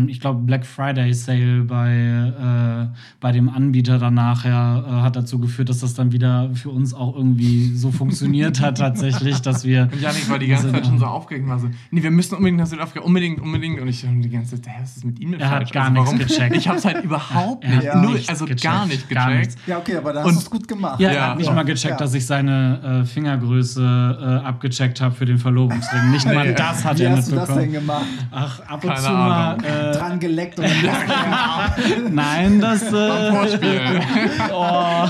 [0.08, 5.38] ich glaube, Black Friday Sale bei, äh, bei dem Anbieter dann nachher äh, hat dazu
[5.38, 9.82] geführt, dass das dann wieder für uns auch irgendwie so funktioniert hat tatsächlich, dass wir
[9.92, 12.58] Und Yannick war die ganze Zeit schon so aufgeregt, war so, nee, wir müssen unbedingt
[12.58, 13.80] nach Südafrika, unbedingt, unbedingt.
[13.80, 15.72] Und ich dachte die ganze Zeit, was ist mit ihm denn Er hat falsch?
[15.72, 16.56] gar Also nichts warum- gecheckt.
[16.56, 19.46] Ich hab's halt überhaupt Er hat nicht, null, nichts also gecheckt, gar nicht gar gecheckt.
[19.48, 19.66] nichts.
[19.66, 21.00] Ja, okay, aber da hast du es gut gemacht.
[21.00, 21.30] Ja, er Ja.
[21.30, 21.96] hat nicht mal gecheckt, Ja.
[21.96, 26.10] dass ich seine äh, Fingergröße äh, abgecheckt habe für den Verlobungsring.
[26.10, 27.86] Nicht mal das hat Wie er hast du das denn mitbekommen.
[27.86, 28.06] gemacht?
[28.30, 29.56] Ach, ab und Keine zu mal.
[29.76, 32.82] Äh, Dran geleckt und dann nein, das.
[32.92, 32.92] Äh,
[34.52, 35.08] oh.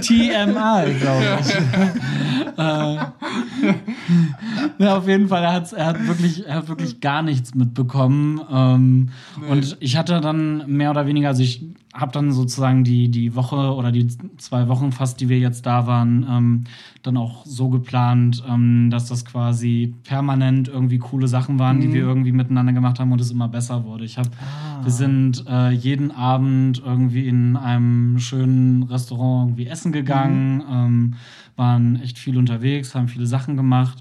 [0.00, 1.54] TMI, glaube ich.
[2.58, 2.96] äh,
[4.78, 8.40] ja, auf jeden Fall, er, hat's, er, hat wirklich, er hat wirklich gar nichts mitbekommen.
[8.50, 9.08] Ähm,
[9.48, 13.74] Und ich hatte dann mehr oder weniger, also ich habe dann sozusagen die, die Woche
[13.74, 14.06] oder die
[14.38, 16.64] zwei Wochen fast, die wir jetzt da waren, ähm,
[17.02, 22.02] dann auch so geplant, ähm, dass das quasi permanent irgendwie coole Sachen waren, die wir
[22.02, 24.04] irgendwie miteinander gemacht haben und es immer besser wurde.
[24.04, 24.30] Ich habe,
[24.82, 31.14] wir sind äh, jeden Abend irgendwie in einem schönen Restaurant irgendwie essen gegangen, ähm,
[31.56, 33.98] waren echt viel unterwegs, haben viele Sachen gemacht.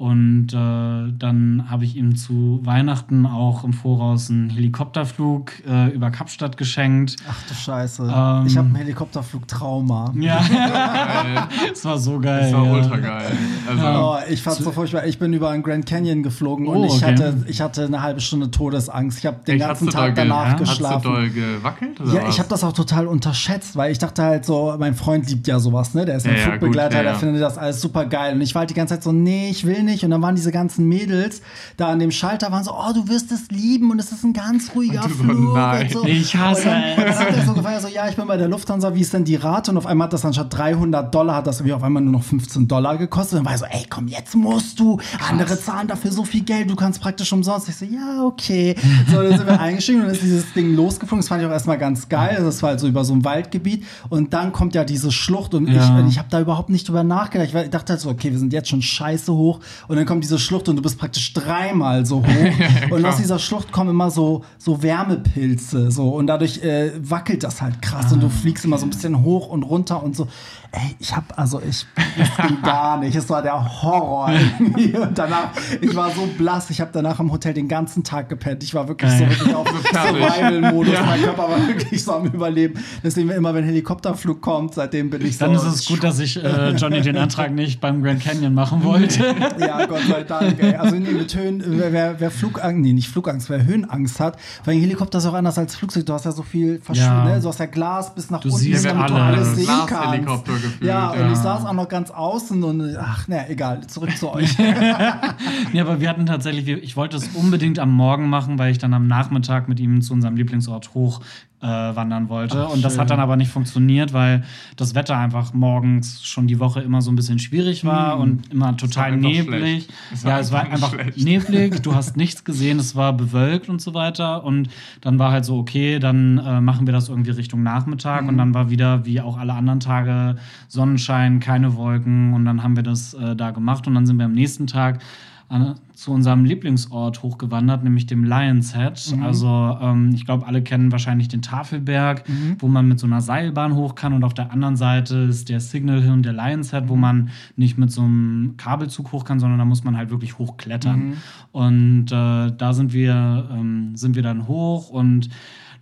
[0.00, 6.10] Und äh, dann habe ich ihm zu Weihnachten auch im Voraus einen Helikopterflug äh, über
[6.10, 7.16] Kapstadt geschenkt.
[7.28, 8.04] Ach du Scheiße.
[8.04, 8.46] Ähm.
[8.46, 10.14] ich habe einen Helikopterflug-Trauma.
[10.18, 11.42] Ja, Geil.
[11.70, 12.44] es war so geil.
[12.44, 12.72] Das war ja.
[12.72, 13.32] ultra geil.
[13.68, 15.04] Also, Oh, ich fand's so furchtbar.
[15.04, 17.04] Ich bin über einen Grand Canyon geflogen und Oh, ich, okay.
[17.12, 19.18] hatte, ich hatte eine halbe Stunde Todesangst.
[19.18, 20.50] Ich habe den echt, ganzen Tag danach ja?
[20.52, 21.02] Hast du geschlafen.
[21.12, 22.00] doll gewackelt?
[22.00, 22.34] Oder Ja, was?
[22.34, 25.58] ich habe das auch total unterschätzt, weil ich dachte halt so, mein Freund liebt ja
[25.58, 26.06] sowas, ne?
[26.06, 28.34] Der ist mein Ja, ja, Flugbegleiter, gut, ja, der findet das alles super geil.
[28.34, 29.89] Und ich war halt die ganze Zeit so, nee, ich will nicht.
[30.04, 31.42] Und dann waren diese ganzen Mädels
[31.76, 34.32] da an dem Schalter, waren so, oh, du wirst es lieben und es ist ein
[34.32, 35.54] ganz ruhiger Und so, Flug.
[35.54, 35.86] nein.
[35.86, 36.04] Und so.
[36.04, 36.96] Ich hasse und dann, es.
[36.98, 39.12] und dann hat er so gefragt, so, ja, ich bin bei der Lufthansa, wie ist
[39.12, 39.70] denn die Rate?
[39.70, 42.22] Und auf einmal hat das anstatt 300 Dollar, hat das irgendwie auf einmal nur noch
[42.22, 43.38] 15 Dollar gekostet.
[43.38, 44.98] Und dann war ich so, ey, komm, jetzt musst du.
[45.28, 47.68] Andere zahlen dafür so viel Geld, du kannst praktisch umsonst.
[47.68, 48.74] Ich so, ja, okay.
[49.10, 51.20] So, dann sind wir eingestiegen und dann ist dieses Ding losgeflogen.
[51.22, 52.30] Das fand ich auch erstmal ganz geil.
[52.36, 53.84] Also, Das war halt so über so ein Waldgebiet.
[54.08, 56.00] Und dann kommt ja diese Schlucht und Ja.
[56.00, 57.48] ich, ich habe da überhaupt nicht drüber nachgedacht.
[57.54, 59.60] Ich dachte halt so, okay, wir sind jetzt schon scheiße hoch.
[59.88, 62.54] Und dann kommt diese Schlucht und du bist praktisch dreimal so hoch.
[62.90, 65.90] und aus dieser Schlucht kommen immer so, so Wärmepilze.
[65.90, 66.10] So.
[66.10, 68.12] Und dadurch äh, wackelt das halt krass.
[68.12, 70.28] Und du fliegst immer so ein bisschen hoch und runter und so.
[70.72, 71.84] Ey, ich hab, also ich,
[72.16, 73.16] das ging gar nicht.
[73.16, 74.96] Es war der Horror irgendwie.
[74.96, 76.70] Und danach, ich war so blass.
[76.70, 78.62] Ich habe danach im Hotel den ganzen Tag gepennt.
[78.62, 79.66] Ich war wirklich so wirklich auf.
[79.92, 80.92] Survival-Modus.
[80.94, 81.02] Ja.
[81.04, 82.74] Mein Körper war wirklich so am Überleben.
[83.02, 85.46] Deswegen immer, wenn Helikopterflug kommt, seitdem bin ich so.
[85.46, 88.84] Dann ist es gut, dass ich äh, Johnny den Antrag nicht beim Grand Canyon machen
[88.84, 89.34] wollte.
[89.58, 90.74] Ja, Gott sei Dank, ey.
[90.76, 94.74] Also nee, mit Höhen, wer, wer, wer Flugangst, nee, nicht Flugangst, wer Höhenangst hat, weil
[94.76, 96.06] ein Helikopter ist auch anders als Flugzeug.
[96.06, 97.34] Du hast ja so viel Verschwunden, Ja.
[97.36, 97.40] ne?
[97.40, 99.24] Du hast ja Glas bis nach Du unten, siehst damit du alle.
[99.36, 100.59] alles sehen kannst.
[100.60, 101.32] Gefühlt, Ja, und ja.
[101.32, 104.56] ich saß auch noch ganz außen und ach, ne, egal, zurück zu euch.
[105.72, 108.94] Ja, aber wir hatten tatsächlich, ich wollte es unbedingt am Morgen machen, weil ich dann
[108.94, 111.20] am Nachmittag mit ihm zu unserem Lieblingsort hoch
[111.62, 112.66] äh, wandern wollte.
[112.68, 113.00] und das schön.
[113.02, 114.44] hat dann aber nicht funktioniert, weil
[114.76, 118.76] das Wetter einfach morgens schon die Woche immer so ein bisschen schwierig war und immer
[118.76, 119.84] total neblig.
[119.84, 119.92] schlecht.
[120.12, 121.18] Es war Ja, es war einfach schlecht.
[121.18, 124.42] neblig, du hast nichts gesehen, es war bewölkt und so weiter.
[124.44, 124.68] Und
[125.02, 128.26] dann war halt so, okay, dann äh, machen wir das irgendwie Richtung Nachmittag.
[128.26, 130.36] Und dann war wieder, wie auch alle anderen Tage,
[130.68, 132.32] Sonnenschein, keine Wolken.
[132.32, 133.86] Und dann haben wir das äh, da gemacht.
[133.86, 135.00] Und dann sind wir am nächsten Tag
[135.50, 139.14] an, zu unserem Lieblingsort hochgewandert, nämlich dem Lions Head.
[139.22, 142.24] Also ähm, ich glaube, alle kennen wahrscheinlich den Tafelberg,
[142.60, 145.58] wo man mit so einer Seilbahn hoch kann und auf der anderen Seite ist der
[145.60, 149.40] Signal Hill und der Lions Head, wo man nicht mit so einem Kabelzug hoch kann,
[149.40, 151.14] sondern da muss man halt wirklich hochklettern.
[151.52, 155.28] Und äh, da sind wir, ähm, sind wir dann hoch und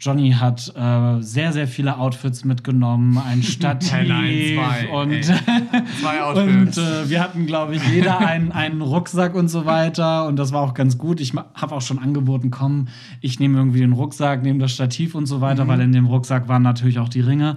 [0.00, 5.22] Johnny hat äh, sehr, sehr viele Outfits mitgenommen, ein Stativ Nein, nein, zwei, und ey.
[6.00, 6.78] Zwei und Outfits.
[6.78, 10.26] äh, wir hatten, glaube ich, jeder einen, einen Rucksack und so weiter.
[10.26, 11.20] Und das war auch ganz gut.
[11.20, 12.88] Ich habe auch schon angeboten, komm,
[13.20, 16.48] ich nehme irgendwie den Rucksack, nehme das Stativ und so weiter, weil in dem Rucksack
[16.48, 17.56] waren natürlich auch die Ringe.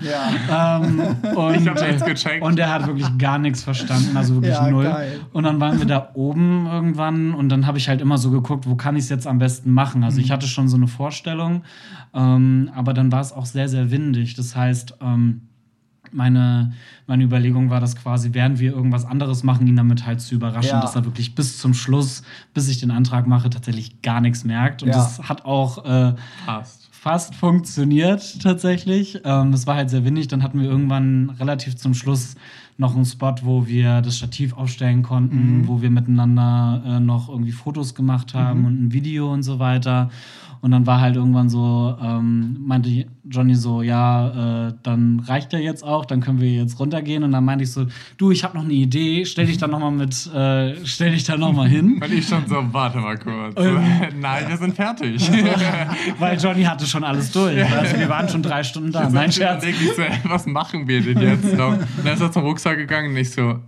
[0.50, 0.78] Ja.
[0.84, 1.00] Ähm,
[1.36, 2.44] und, Ich hab nichts äh, gecheckt.
[2.44, 4.86] und er hat wirklich gar nichts verstanden, also wirklich Ja, null.
[4.86, 5.20] geil.
[5.32, 8.68] Und dann waren wir da oben irgendwann und dann habe ich halt immer so geguckt,
[8.68, 10.04] wo kann ich es jetzt am besten machen.
[10.04, 10.24] Also Mhm.
[10.26, 11.62] ich hatte schon so eine Vorstellung,
[12.36, 14.36] ähm, aber dann war es auch sehr, sehr windig.
[14.36, 15.42] Das heißt, ähm,
[16.14, 16.74] meine,
[17.08, 20.72] meine Überlegung war, dass quasi, während wir irgendwas anderes machen, ihn damit halt zu überraschen,
[20.72, 20.82] Ja.
[20.82, 24.84] dass er wirklich bis zum Schluss, bis ich den Antrag mache, tatsächlich gar nichts merkt.
[24.84, 24.96] Und Ja.
[24.96, 26.14] das hat auch äh,
[26.46, 26.90] Passt.
[26.92, 29.22] fast funktioniert tatsächlich.
[29.24, 30.28] Ähm, es war halt sehr windig.
[30.28, 32.36] Dann hatten wir irgendwann relativ zum Schluss
[32.78, 37.52] noch einen Spot, wo wir das Stativ aufstellen konnten, wo wir miteinander äh, noch irgendwie
[37.52, 40.10] Fotos gemacht haben und ein Video und so weiter.
[40.62, 45.60] Und dann war halt irgendwann so, ähm, meinte Johnny so, ja, äh, dann reicht ja
[45.60, 47.24] jetzt auch, dann können wir jetzt runtergehen.
[47.24, 49.80] Und dann meinte ich so, du, ich habe noch eine Idee, stell dich da noch
[49.80, 52.00] mal mit, äh, stell dich da noch mal hin.
[52.04, 53.56] Und ich schon so, warte mal kurz.
[53.58, 53.82] Ähm.
[54.22, 55.32] Nein, wir sind fertig.
[56.20, 57.64] Weil Johnny hatte schon alles durch.
[57.64, 59.10] Also wir waren schon drei Stunden da.
[59.10, 59.64] Nein, Scherz.
[59.64, 61.72] Ich so, was machen wir denn jetzt noch?
[61.72, 63.60] Und dann ist er zum Rucksack gegangen und ich so,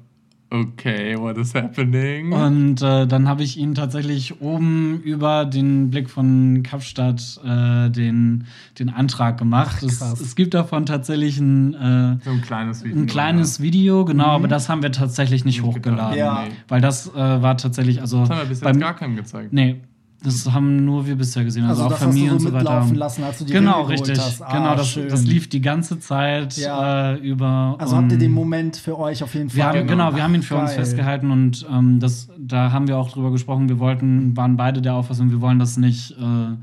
[0.54, 2.32] okay, what is happening?
[2.32, 8.46] Und äh, dann habe ich ihn tatsächlich oben über den Blick von Kapstadt äh, den,
[8.78, 9.82] den Antrag gemacht.
[9.84, 10.22] es, krass.
[10.22, 13.00] es gibt davon tatsächlich ein, äh, so ein kleines Video.
[13.00, 16.18] ein kleines Video, genau, aber das haben wir tatsächlich nicht hochgeladen.
[16.18, 16.46] Ja.
[16.68, 18.22] Weil das äh, war tatsächlich, also.
[18.22, 19.52] Das haben wir bis jetzt beim- gar keinem gezeigt.
[19.52, 19.82] Nee,
[20.24, 21.66] das haben nur wir bisher gesehen.
[21.66, 22.58] Also, Also auch Familie und so weiter.
[22.60, 24.18] mitlaufen lassen, als du die genau, richtig.
[24.42, 27.12] Ah, genau, das, das lief die ganze Zeit Ja.
[27.12, 27.76] äh, über.
[27.78, 29.62] Also habt ihr den Moment für euch auf jeden Fall.
[29.80, 30.80] haben, genau, wir haben ihn für uns Geil.
[30.80, 33.70] festgehalten und ähm, das, da haben wir auch drüber gesprochen.
[33.70, 36.56] Wir wollten, waren beide der Auffassung, wir wollen das nicht, äh,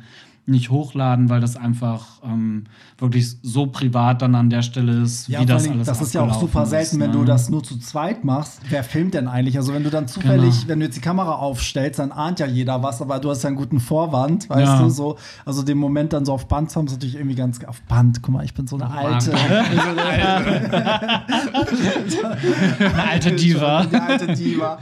[0.50, 2.64] nicht hochladen, weil das einfach ähm,
[2.98, 6.14] wirklich so privat dann an der Stelle ist, Ja, wie das allem, alles das ist
[6.14, 7.16] ja auch super abgelaufen selten, ist, wenn ne?
[7.16, 8.60] du das nur zu zweit machst.
[8.68, 9.56] Wer filmt denn eigentlich?
[9.56, 10.68] Also wenn du dann zufällig, Genau.
[10.68, 13.48] wenn du jetzt die Kamera aufstellst, dann ahnt ja jeder was, aber du hast ja
[13.48, 14.82] einen guten Vorwand, weißt Ja.
[14.82, 15.16] du, so.
[15.44, 18.22] Also den Moment dann so auf Band zu haben, ist natürlich irgendwie ganz, auf Band,
[18.22, 19.32] guck mal, ich bin so eine alte.
[22.80, 23.84] Eine alte Diva.
[23.90, 24.78] Die alte Diva.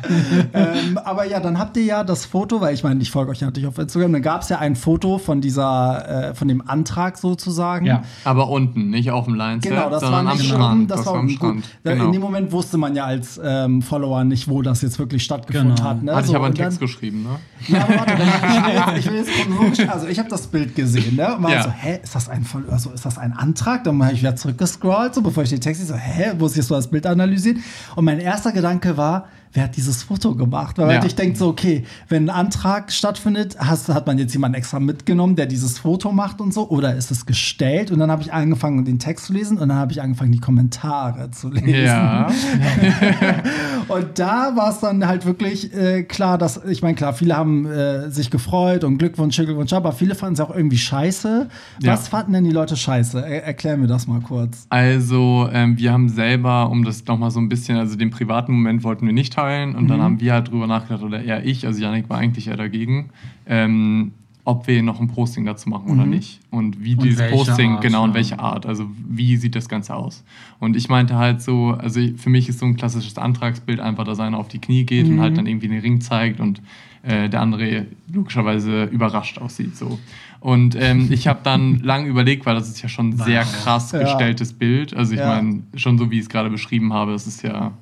[0.52, 3.40] ähm, aber ja, dann habt ihr ja das Foto, weil ich meine, ich folge euch
[3.40, 6.66] ja natürlich auf Instagram, dann gab es ja ein Foto von dieser, äh, von dem
[6.68, 7.86] Antrag sozusagen.
[7.86, 8.02] Ja.
[8.24, 10.74] Aber unten, nicht auf dem Line-Set, Genau, das war sondern am nicht Strand.
[10.74, 11.36] oben, das, das war war am gut.
[11.36, 11.64] Strand.
[11.84, 12.04] Genau.
[12.06, 15.74] In dem Moment wusste man ja als ähm, Follower nicht, wo das jetzt wirklich stattgefunden
[15.76, 15.88] Genau.
[15.88, 16.02] hat.
[16.02, 16.12] Ne?
[16.14, 17.38] Hatte ich So, aber einen dann- Text geschrieben, ne?
[17.68, 18.12] Ja, aber warte,
[18.98, 21.36] ich, will jetzt, ich will also ich habe das Bild gesehen, ne?
[21.36, 21.62] Und war Ja.
[21.64, 23.84] so, hä, ist das ein Voll, also ist das ein Antrag?
[23.84, 26.68] Dann habe ich wieder zurückgescrollt, so bevor ich den Text so, hä, wo ist jetzt
[26.68, 27.58] so das Bild analysiert?
[27.96, 30.76] Und mein erster Gedanke war, wer hat dieses Foto gemacht?
[30.78, 31.04] Weil Ja.
[31.04, 35.36] ich denke so, okay, wenn ein Antrag stattfindet, hast, hat man jetzt jemanden extra mitgenommen,
[35.36, 37.90] der dieses Foto macht und so, oder ist es gestellt?
[37.90, 40.38] Und dann habe ich angefangen, den Text zu lesen und dann habe ich angefangen, die
[40.40, 41.84] Kommentare zu lesen.
[41.84, 42.28] Ja.
[43.88, 47.64] Und da war es dann halt wirklich äh, klar, dass, ich meine, klar, viele haben
[47.66, 51.48] äh, sich gefreut und Glückwunsch, Glückwunsch, aber viele fanden es auch irgendwie scheiße.
[51.82, 51.92] Ja.
[51.92, 53.18] Was fanden denn die Leute scheiße?
[53.24, 54.66] Er erklär mir das mal kurz.
[54.68, 58.84] Also, ähm, wir haben selber, um das nochmal so ein bisschen, also den privaten Moment
[58.84, 59.88] wollten wir nicht teilen und Mhm.
[59.88, 63.10] dann haben wir halt drüber nachgedacht, oder eher ich, also Janik war eigentlich eher dagegen,
[63.46, 64.12] ähm,
[64.48, 66.40] ob wir noch ein Posting dazu machen oder nicht.
[66.50, 69.94] Und wie Und dieses Posting, Art, genau, und welche Art, also wie sieht das Ganze
[69.94, 70.24] aus.
[70.58, 74.20] Und ich meinte halt so, also für mich ist so ein klassisches Antragsbild einfach, dass
[74.20, 76.62] einer auf die Knie geht und halt dann irgendwie den Ring zeigt und
[77.02, 79.76] äh, der andere logischerweise überrascht aussieht.
[79.76, 79.98] So.
[80.40, 83.92] Und ähm, ich habe dann lange überlegt, weil das ist ja schon ein sehr krass
[83.92, 83.98] Ja.
[84.00, 84.96] gestelltes Bild.
[84.96, 85.26] Also ich Ja.
[85.26, 87.72] meine, schon so wie ich es gerade beschrieben habe, es ist ja.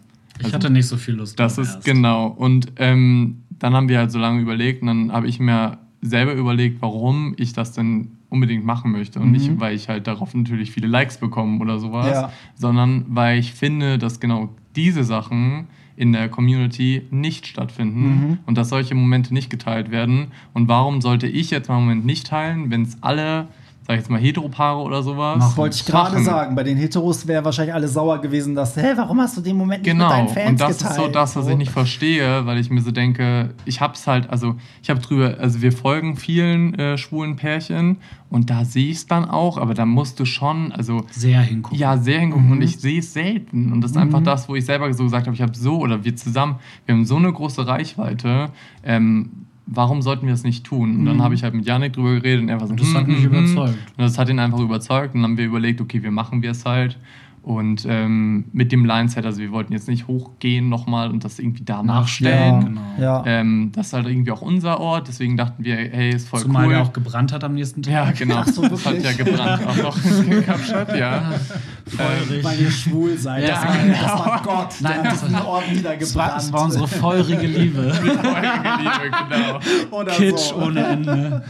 [0.40, 1.38] Ich hatte nicht so viel Lust.
[1.38, 1.84] Das ist erst.
[1.84, 2.26] genau.
[2.26, 6.34] Und ähm, dann haben wir halt so lange überlegt und dann habe ich mir selber
[6.34, 9.20] überlegt, warum ich das denn unbedingt machen möchte.
[9.20, 12.32] Und nicht, weil ich halt darauf natürlich viele Likes bekomme oder sowas, Ja.
[12.54, 18.68] sondern weil ich finde, dass genau diese Sachen in der Community nicht stattfinden und dass
[18.68, 20.26] solche Momente nicht geteilt werden.
[20.52, 23.48] Und warum sollte ich jetzt mal im Moment nicht teilen, wenn es alle,
[23.86, 26.54] sag ich jetzt mal, Heteropaare oder sowas Das wollte ich gerade sagen.
[26.56, 29.82] Bei den Heteros wären wahrscheinlich alle sauer gewesen, dass, hä, warum hast du den Moment
[29.84, 30.90] nicht mit Genau, deinen Fans und das geteilt?
[30.98, 34.28] ist so das, was ich nicht verstehe, weil ich mir so denke, ich hab's halt,
[34.30, 38.96] also ich habe drüber, also wir folgen vielen äh, schwulen Pärchen und da sehe ich
[38.96, 41.78] es dann auch, aber da musst du schon, also Sehr hingucken.
[41.78, 42.52] ja, sehr hingucken Mhm.
[42.52, 43.72] und ich sehe es selten.
[43.72, 46.04] Und das ist einfach das, wo ich selber so gesagt habe, ich habe so oder
[46.04, 48.50] wir zusammen, wir haben so eine große Reichweite,
[48.82, 50.98] ähm, warum sollten wir es nicht tun?
[51.00, 52.80] Und dann habe ich halt mit Janik drüber geredet und er war so, Mhm.
[52.80, 53.44] Und das hat hm, mich hm, hm.
[53.44, 53.78] überzeugt.
[53.96, 56.52] Und das hat ihn einfach überzeugt und dann haben wir überlegt, okay, wir machen wir
[56.52, 56.98] es halt.
[57.42, 61.62] Und ähm, mit dem Line-Set, also wir wollten jetzt nicht hochgehen nochmal und das irgendwie
[61.62, 62.54] da nachstellen.
[62.54, 62.80] ja, Genau.
[62.98, 63.22] ja.
[63.24, 66.64] Ähm, das ist halt irgendwie auch unser Ort, deswegen dachten wir, hey, ist voll Zumal
[66.66, 66.72] cool.
[66.72, 67.92] der auch gebrannt hat am nächsten Tag.
[67.92, 68.38] ja, genau.
[68.38, 71.34] Ach so, das hat ja gebrannt auch noch in Kapstadt, ja.
[71.88, 72.42] Feurig.
[72.42, 73.44] Weil ihr schwul seid.
[73.44, 73.92] Ja, das, war, genau.
[74.02, 76.32] das war Gott, Nein, der hat das diesen war- Ort Das war, niedergebrannt.
[76.36, 77.94] das war unsere feurige Liebe.
[77.94, 79.60] Feurige Liebe, genau.
[79.96, 80.56] Oder Kitsch so.
[80.56, 81.44] ohne Ende.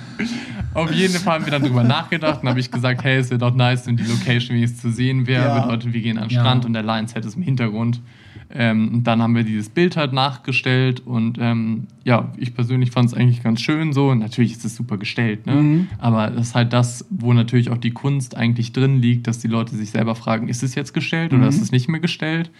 [0.75, 3.38] Auf jeden Fall haben wir dann drüber nachgedacht und habe ich gesagt, hey, es wäre
[3.38, 5.42] doch nice, wenn die Location wenigstens zu sehen wäre.
[5.46, 5.61] Ja.
[5.61, 6.40] Bedeutet, wir gehen an den Ja.
[6.42, 8.03] Strand und der Lions-Head ist im Hintergrund.
[8.51, 13.15] Ähm, dann haben wir dieses Bild halt nachgestellt und ähm, ja, ich persönlich fand es
[13.15, 14.15] eigentlich ganz schön so.
[14.15, 15.55] Natürlich ist es super gestellt, ne?
[15.55, 15.89] Mhm.
[15.99, 19.49] aber das ist halt das, wo natürlich auch die Kunst eigentlich drin liegt, dass die
[19.49, 21.49] Leute sich selber fragen, ist es jetzt gestellt oder Mhm.
[21.49, 22.51] ist es nicht mehr gestellt?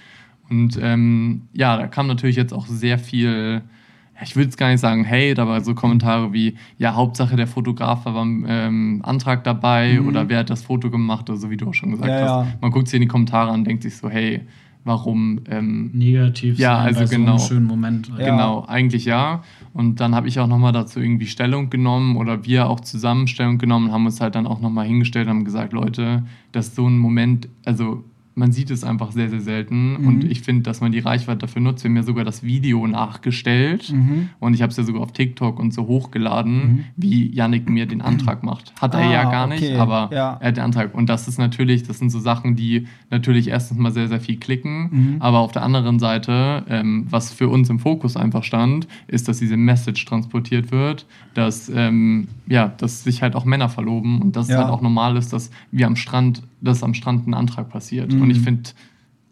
[0.49, 3.63] Und ähm, ja, da kam natürlich jetzt auch sehr viel,
[4.23, 8.05] ich würde jetzt gar nicht sagen Hate, aber so Kommentare wie, ja, Hauptsache der Fotograf
[8.07, 11.69] war beim ähm, Antrag dabei oder wer hat das Foto gemacht oder so, wie du
[11.69, 12.19] auch schon gesagt Mhm.
[12.19, 12.47] Ja, hast.
[12.53, 12.59] ja.
[12.61, 14.43] Man guckt sich in die Kommentare an und denkt sich so, hey,
[14.87, 17.33] warum ähm, Negativ Ja, also bei so genau.
[17.33, 18.11] einem schönen Moment.
[18.19, 18.31] Ja.
[18.31, 19.43] Genau, eigentlich ja.
[19.75, 23.59] Und dann habe ich auch nochmal dazu irgendwie Stellung genommen oder wir auch zusammen Stellung
[23.59, 26.99] genommen, haben uns halt dann auch nochmal hingestellt und haben gesagt, Leute, dass so ein
[26.99, 28.05] Moment, also
[28.39, 30.01] man sieht es einfach sehr, sehr selten.
[30.01, 30.07] Mhm.
[30.07, 31.83] Und ich finde, dass man die Reichweite dafür nutzt.
[31.83, 34.29] Wir haben ja sogar das Video nachgestellt Mhm.
[34.41, 38.03] und ich habe es ja sogar auf TikTok und so hochgeladen, wie Yannick mir den
[38.03, 38.73] Antrag macht.
[38.81, 39.77] Hat er Ah, ja gar nicht, okay.
[39.77, 40.37] aber Ja.
[40.41, 40.95] er hat den Antrag.
[40.95, 44.37] Und das ist natürlich, das sind so Sachen, die natürlich erstens mal sehr, sehr viel
[44.37, 45.17] klicken, Mhm.
[45.21, 49.39] aber auf der anderen Seite, ähm, was für uns im Fokus einfach stand, ist, dass
[49.39, 54.49] diese Message transportiert wird, dass, ähm, ja, dass sich halt auch Männer verloben und dass
[54.49, 54.57] Ja.
[54.57, 58.13] es halt auch normal ist, dass wir am Strand, dass am Strand ein Antrag passiert.
[58.27, 58.31] Mhm.
[58.31, 58.71] Und ich finde,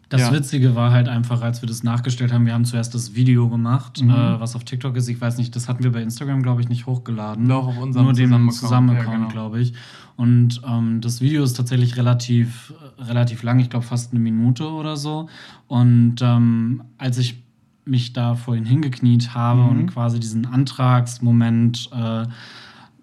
[0.09, 0.31] Das Ja.
[0.33, 4.03] Witzige war halt einfach, als wir das nachgestellt haben, wir haben zuerst das Video gemacht,
[4.03, 4.11] Mhm.
[4.11, 5.07] äh, was auf TikTok ist.
[5.09, 7.47] Ich weiß nicht, das hatten wir bei Instagram, glaube ich, nicht hochgeladen.
[7.49, 9.27] Doch, auf unserem Nur dem Zusammen-Account, ja, genau.
[9.29, 9.73] glaube ich.
[10.15, 14.95] Und ähm, das Video ist tatsächlich relativ, relativ lang, ich glaube fast eine Minute oder
[14.95, 15.27] so.
[15.67, 17.43] Und ähm, als ich
[17.85, 19.69] mich da vorhin hingekniet habe Mhm.
[19.69, 22.25] und quasi diesen Antragsmoment äh,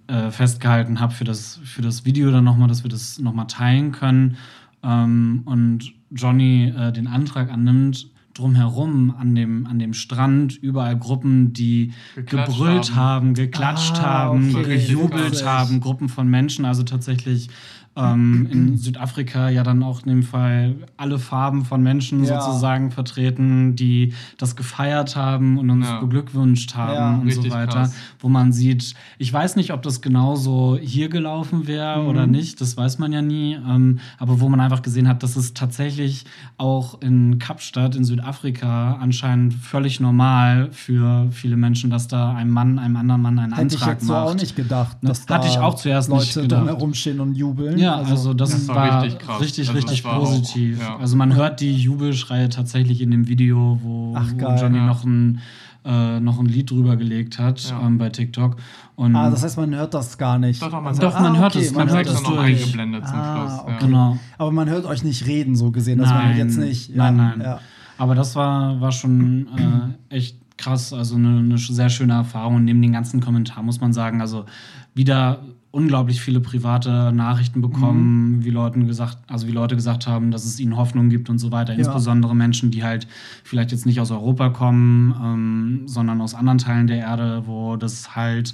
[0.07, 3.91] äh, festgehalten habe für das, für das Video dann nochmal, dass wir das nochmal teilen
[3.93, 4.37] können
[4.83, 11.53] ähm, und Johnny äh, den Antrag annimmt, drumherum an dem, an dem Strand überall Gruppen,
[11.53, 12.97] die Geklatscht gebrüllt haben.
[12.97, 14.79] haben, geklatscht Ah, haben, okay.
[14.79, 17.49] gejubelt haben, Gruppen von Menschen, also tatsächlich
[17.95, 22.41] ähm, in Südafrika ja dann auch in dem Fall alle Farben von Menschen Ja.
[22.41, 26.01] sozusagen vertreten, die das gefeiert haben und uns Ja.
[26.01, 27.17] beglückwünscht haben Ja.
[27.21, 27.67] und so weiter.
[27.73, 27.95] krass.
[28.19, 32.09] Wo man sieht, ich weiß nicht, ob das genauso hier gelaufen wäre Mhm.
[32.09, 35.37] oder nicht, das weiß man ja nie, ähm, aber wo man einfach gesehen hat, dass
[35.37, 36.25] es tatsächlich
[36.57, 42.79] auch in Kapstadt in Südafrika anscheinend völlig normal für viele Menschen, dass da ein Mann
[42.79, 44.29] einem anderen Mann einen Hätte ich Antrag jetzt so macht.
[44.29, 45.09] auch nicht gedacht, Ne?
[45.11, 46.61] dass Hatte da ich auch zuerst Leute nicht gedacht.
[46.61, 47.79] drumherum stehen und jubeln.
[47.83, 49.41] Ja, also, das, Das war richtig krass.
[49.41, 50.81] richtig, Also richtig das war auch- positiv.
[50.81, 50.97] ja.
[50.97, 54.59] Also man hört die Jubelschreie tatsächlich in dem Video, wo, Ach, wo geil.
[54.61, 54.87] Johnny Ja.
[54.87, 55.41] noch ein,
[55.85, 57.81] äh, noch ein Lied drüber gelegt hat Ja.
[57.85, 58.57] ähm, bei TikTok.
[58.95, 60.63] Und ah, das heißt, man hört das gar nicht.
[60.63, 62.41] Doch, doch, man also, Doch, man hört es, Man man hört es noch durch.
[62.63, 63.61] eingeblendet zum Ah, Schluss.
[63.65, 63.87] okay.
[63.87, 64.19] Genau.
[64.39, 66.91] Aber man hört euch nicht reden, so gesehen, man Nein, jetzt nicht.
[66.91, 67.41] Ja, nein, nein.
[67.41, 67.61] Ja.
[67.99, 69.49] Aber das war, war schon
[70.11, 72.57] äh, echt krass, also eine, eine sehr schöne Erfahrung.
[72.57, 74.45] Und neben den ganzen Kommentaren muss man sagen, also
[74.95, 75.41] wieder
[75.73, 77.63] unglaublich viele private Nachrichten Mhm.
[77.63, 81.39] bekommen, wie Leuten gesagt, also wie Leute gesagt haben, dass es ihnen Hoffnung gibt und
[81.39, 81.73] so weiter.
[81.73, 81.79] Ja.
[81.79, 83.09] Insbesondere Menschen, die halt
[83.43, 88.15] vielleicht jetzt nicht aus Europa kommen, ähm, sondern aus anderen Teilen der Erde, wo das
[88.15, 88.53] halt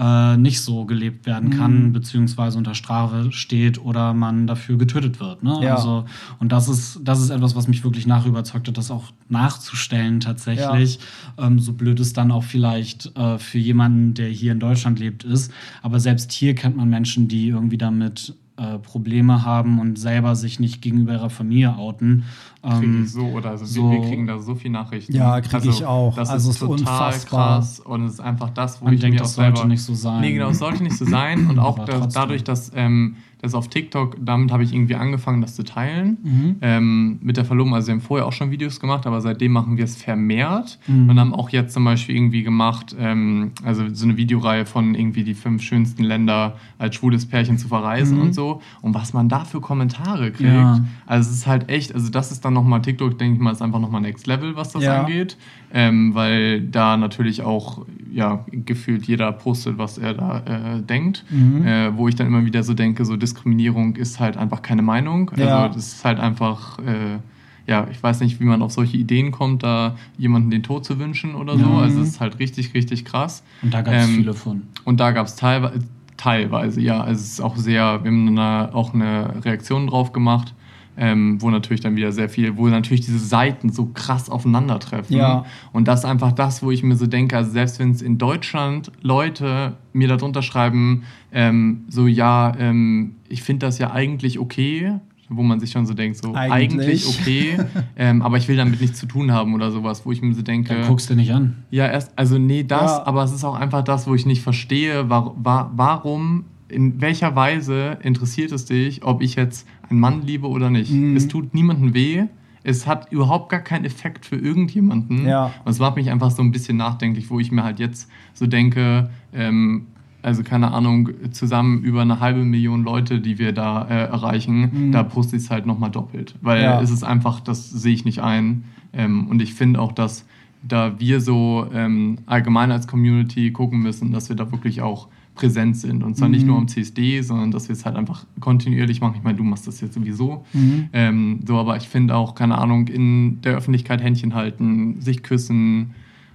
[0.00, 1.92] äh, nicht so gelebt werden kann, Mhm.
[1.92, 5.42] beziehungsweise unter Strafe steht oder man dafür getötet wird.
[5.42, 5.58] Ne?
[5.62, 5.74] Ja.
[5.74, 6.04] Also,
[6.38, 11.00] und das ist, das ist etwas, was mich wirklich nachüberzeugt hat, das auch nachzustellen tatsächlich.
[11.36, 15.24] Ähm, so blöd es dann auch vielleicht äh, für jemanden, der hier in Deutschland lebt,
[15.24, 15.50] ist.
[15.82, 20.58] Aber selbst hier kennt man Menschen, die irgendwie damit äh, Probleme haben und selber sich
[20.58, 22.24] nicht gegenüber ihrer Familie outen.
[22.62, 25.14] Kriege Ähm, ich so oder also so- wir, wir kriegen da so viele Nachrichten.
[25.14, 26.16] Ja, krieg ich auch.
[26.16, 27.56] Das Also ist ist total unfassbar.
[27.58, 29.68] krass und es ist einfach das, wo Man ich denkt, mir auch das sollte selber
[29.68, 30.20] nicht so sein.
[30.22, 33.68] Nee, genau, es sollte nicht so sein und auch da, dadurch, dass ähm, das auf
[33.68, 36.18] TikTok, damit habe ich irgendwie angefangen, das zu teilen.
[36.22, 36.56] Mhm.
[36.60, 39.76] Ähm, mit der Verlobung, also wir haben vorher auch schon Videos gemacht, aber seitdem machen
[39.76, 41.08] wir es vermehrt Mhm.
[41.10, 45.22] und haben auch jetzt zum Beispiel irgendwie gemacht, ähm, also so eine Videoreihe von irgendwie
[45.22, 48.60] die fünf schönsten Länder als schwules Pärchen zu verreisen und so.
[48.82, 50.56] Und was man da für Kommentare kriegt, Mhm.
[50.56, 50.84] Ja.
[51.06, 53.62] also es ist halt echt, also das ist dann nochmal TikTok, denke ich mal, ist
[53.62, 55.02] einfach nochmal Next Level, was das Ja.
[55.02, 55.36] angeht.
[55.72, 60.38] Ähm, weil da natürlich auch, ja, gefühlt jeder postet, was er da
[60.76, 61.24] äh, denkt.
[61.30, 61.66] Mhm.
[61.66, 65.28] Äh, wo ich dann immer wieder so denke, so Diskriminierung ist halt einfach keine Meinung.
[65.30, 65.68] Also Ja.
[65.68, 67.18] das ist halt einfach, äh,
[67.66, 70.98] ja, ich weiß nicht, wie man auf solche Ideen kommt, da jemanden den Tod zu
[70.98, 71.66] wünschen oder so.
[71.66, 71.76] Mhm.
[71.76, 73.42] Also es ist halt richtig, richtig krass.
[73.62, 74.62] und da gab es ähm, viele von.
[74.84, 75.80] Und da gab es teilweise,
[76.16, 80.54] teilweise, ja, also es ist auch sehr, wir haben da auch eine Reaktion drauf gemacht,
[80.98, 85.16] ähm, wo natürlich dann wieder sehr viel, wo natürlich diese Seiten so krass aufeinandertreffen.
[85.16, 85.44] Ja.
[85.72, 88.18] Und das ist einfach das, wo ich mir so denke, also selbst wenn es in
[88.18, 94.94] Deutschland Leute mir darunter schreiben, ähm, so ja, ähm, ich finde das ja eigentlich okay,
[95.30, 97.04] wo man sich schon so denkt, so Eigentlich.
[97.04, 97.58] eigentlich, okay,
[97.96, 100.42] ähm, aber ich will damit nichts zu tun haben oder sowas, wo ich mir so
[100.42, 101.56] denke, Dann guckst du nicht an.
[101.70, 103.06] ja, erst, also nee, das, Ja.
[103.06, 107.36] aber es ist auch einfach das, wo ich nicht verstehe, war, war, warum, in welcher
[107.36, 110.92] Weise interessiert es dich, ob ich jetzt einen Mann liebe oder nicht.
[110.92, 111.16] Mhm.
[111.16, 112.24] Es tut niemandem weh.
[112.64, 115.26] Es hat überhaupt gar keinen Effekt für irgendjemanden.
[115.26, 115.46] Ja.
[115.64, 118.46] Und es macht mich einfach so ein bisschen nachdenklich, wo ich mir halt jetzt so
[118.46, 119.86] denke, ähm,
[120.20, 124.92] also keine Ahnung, zusammen über eine halbe Million Leute, die wir da äh, erreichen, Mhm.
[124.92, 126.34] da poste ich es halt nochmal doppelt.
[126.42, 126.80] Weil Ja.
[126.82, 128.64] es ist einfach, das sehe ich nicht ein.
[128.92, 130.26] Ähm, und ich finde auch, dass
[130.62, 135.06] da wir so ähm, allgemein als Community gucken müssen, dass wir da wirklich auch
[135.38, 136.02] präsent sind.
[136.02, 136.48] Und zwar nicht Mhm.
[136.48, 139.14] nur am CSD, sondern dass wir es halt einfach kontinuierlich machen.
[139.16, 140.44] Ich meine, du machst das jetzt sowieso.
[140.52, 140.88] Mhm.
[140.92, 145.90] Ähm, so, aber ich finde auch, keine Ahnung, in der Öffentlichkeit Händchen halten, sich küssen,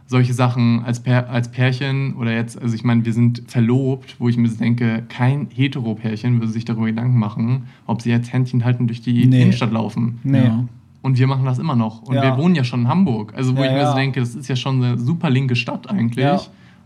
[0.08, 4.28] solche Sachen als, Pär, als Pärchen oder jetzt, also ich meine, wir sind verlobt, wo
[4.30, 8.64] ich mir so denke, kein Hetero-Pärchen würde sich darüber Gedanken machen, ob sie jetzt Händchen
[8.66, 9.42] halten durch die Nee.
[9.44, 10.20] Innenstadt laufen.
[10.24, 10.44] Nee.
[10.44, 10.64] Ja.
[11.02, 12.02] Und wir machen das immer noch.
[12.04, 12.22] Und Ja.
[12.24, 13.34] wir wohnen ja schon in Hamburg.
[13.36, 13.92] Also, wo Ja, ich mir ja.
[13.92, 16.24] so denke, das ist ja schon eine super linke Stadt eigentlich.
[16.24, 16.40] Ja.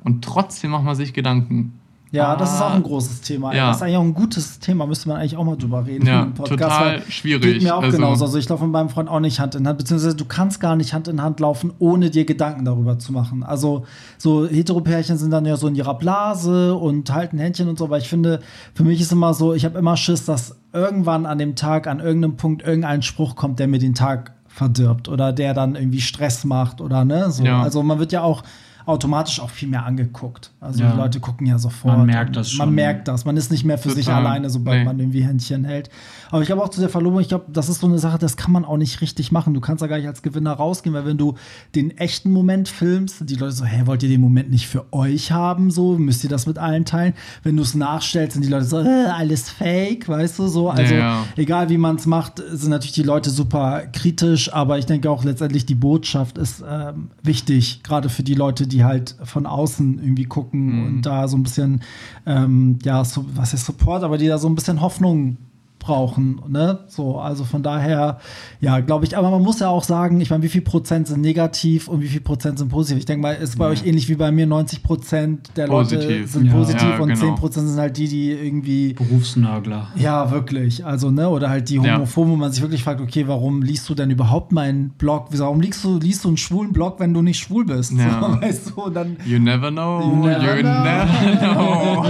[0.03, 1.73] Und trotzdem macht man sich Gedanken.
[2.11, 2.87] Ja, das ist auch ein Ah.
[2.87, 3.53] großes Thema.
[3.53, 3.67] Ja.
[3.67, 6.07] Das ist eigentlich auch ein gutes Thema, müsste man eigentlich auch mal drüber reden.
[6.07, 7.41] Ja, im total weil schwierig.
[7.41, 8.23] Geht mir auch Also- genauso.
[8.25, 10.75] Also ich laufe mit meinem Freund auch nicht Hand in Hand, beziehungsweise du kannst gar
[10.77, 13.43] nicht Hand in Hand laufen, ohne dir Gedanken darüber zu machen.
[13.43, 13.83] Also
[14.17, 17.97] so Heteropärchen sind dann ja so in ihrer Blase und halten Händchen und so, aber
[17.97, 18.39] ich finde,
[18.73, 21.99] für mich ist immer so, ich habe immer Schiss, dass irgendwann an dem Tag, an
[21.99, 26.45] irgendeinem Punkt irgendein Spruch kommt, der mir den Tag verdirbt oder der dann irgendwie Stress
[26.45, 27.43] macht oder ne, so.
[27.43, 27.61] Ja.
[27.61, 28.43] Also man wird ja auch
[28.87, 30.51] automatisch auch viel mehr angeguckt.
[30.59, 30.91] Also Ja.
[30.91, 31.97] die Leute gucken ja sofort.
[31.97, 32.75] Man merkt das Man schon.
[32.75, 33.25] merkt das.
[33.25, 34.25] Man ist nicht mehr für sich Total.
[34.25, 34.85] alleine, sobald Nee.
[34.85, 35.89] man irgendwie Händchen hält.
[36.31, 38.37] Aber ich glaube auch zu der Verlobung, ich glaube, das ist so eine Sache, das
[38.37, 39.53] kann man auch nicht richtig machen.
[39.53, 41.35] Du kannst da gar nicht als Gewinner rausgehen, weil wenn du
[41.75, 45.31] den echten Moment filmst, die Leute so, hä, wollt ihr den Moment nicht für euch
[45.31, 45.69] haben?
[45.71, 47.13] So, müsst ihr das mit allen teilen?
[47.43, 50.69] Wenn du es nachstellst, sind die Leute so, äh, alles fake, weißt du, so.
[50.69, 51.23] Also, Ja.
[51.35, 55.23] egal wie man es macht, sind natürlich die Leute super kritisch, aber ich denke auch
[55.23, 60.25] letztendlich die Botschaft ist ähm, wichtig, gerade für die Leute, die halt von außen irgendwie
[60.25, 61.81] gucken und da so ein bisschen,
[62.25, 65.37] ähm, ja, so, was ist Support, aber die da so ein bisschen Hoffnung
[65.79, 66.79] brauchen, ne?
[66.87, 68.19] So, also von daher,
[68.59, 71.21] ja, glaube ich, aber man muss ja auch sagen, ich meine, wie viel Prozent sind
[71.21, 72.99] negativ und wie viel Prozent sind positiv?
[72.99, 76.31] Ich denke mal, ist bei euch ähnlich wie bei mir, 90 Prozent der Leute Positiv.
[76.31, 76.53] sind Ja.
[76.53, 77.19] positiv Ja, und genau.
[77.19, 79.87] 10 Prozent sind halt die, die irgendwie Berufsnörgler.
[79.95, 80.85] ja, wirklich.
[80.85, 81.95] Also, ne, oder halt die Ja.
[81.95, 85.27] Homophoben, wo man sich wirklich fragt, okay, warum liest du denn überhaupt meinen Blog?
[85.31, 87.91] Warum liest du, liest du einen schwulen Blog, wenn du nicht schwul bist?
[87.93, 88.07] Ja.
[88.27, 90.01] So, weißt du, und dann, You never know.
[90.01, 90.83] You never know.
[90.83, 92.03] never know.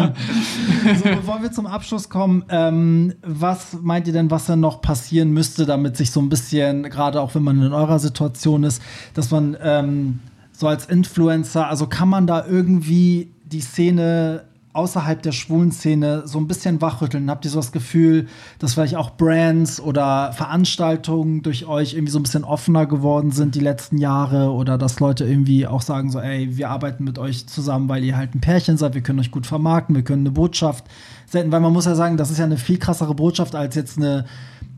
[0.96, 5.32] so, bevor wir zum Abschluss kommen, ähm, was meint ihr denn, was denn noch passieren
[5.32, 8.82] müsste, damit sich so ein bisschen, gerade auch wenn man in eurer Situation ist,
[9.14, 10.20] dass man ähm,
[10.52, 14.44] so als Influencer, also kann man da irgendwie die Szene
[14.78, 17.30] außerhalb der schwulen Szene so ein bisschen wachrütteln?
[17.30, 18.28] Habt ihr so das Gefühl,
[18.60, 23.56] dass vielleicht auch Brands oder Veranstaltungen durch euch irgendwie so ein bisschen offener geworden sind
[23.56, 24.52] die letzten Jahre?
[24.52, 28.16] Oder dass Leute irgendwie auch sagen so, ey, wir arbeiten mit euch zusammen, weil ihr
[28.16, 30.86] halt ein Pärchen seid, wir können euch gut vermarkten, wir können eine Botschaft
[31.26, 33.98] senden, weil man muss ja sagen, das ist ja eine viel krassere Botschaft als jetzt
[33.98, 34.26] eine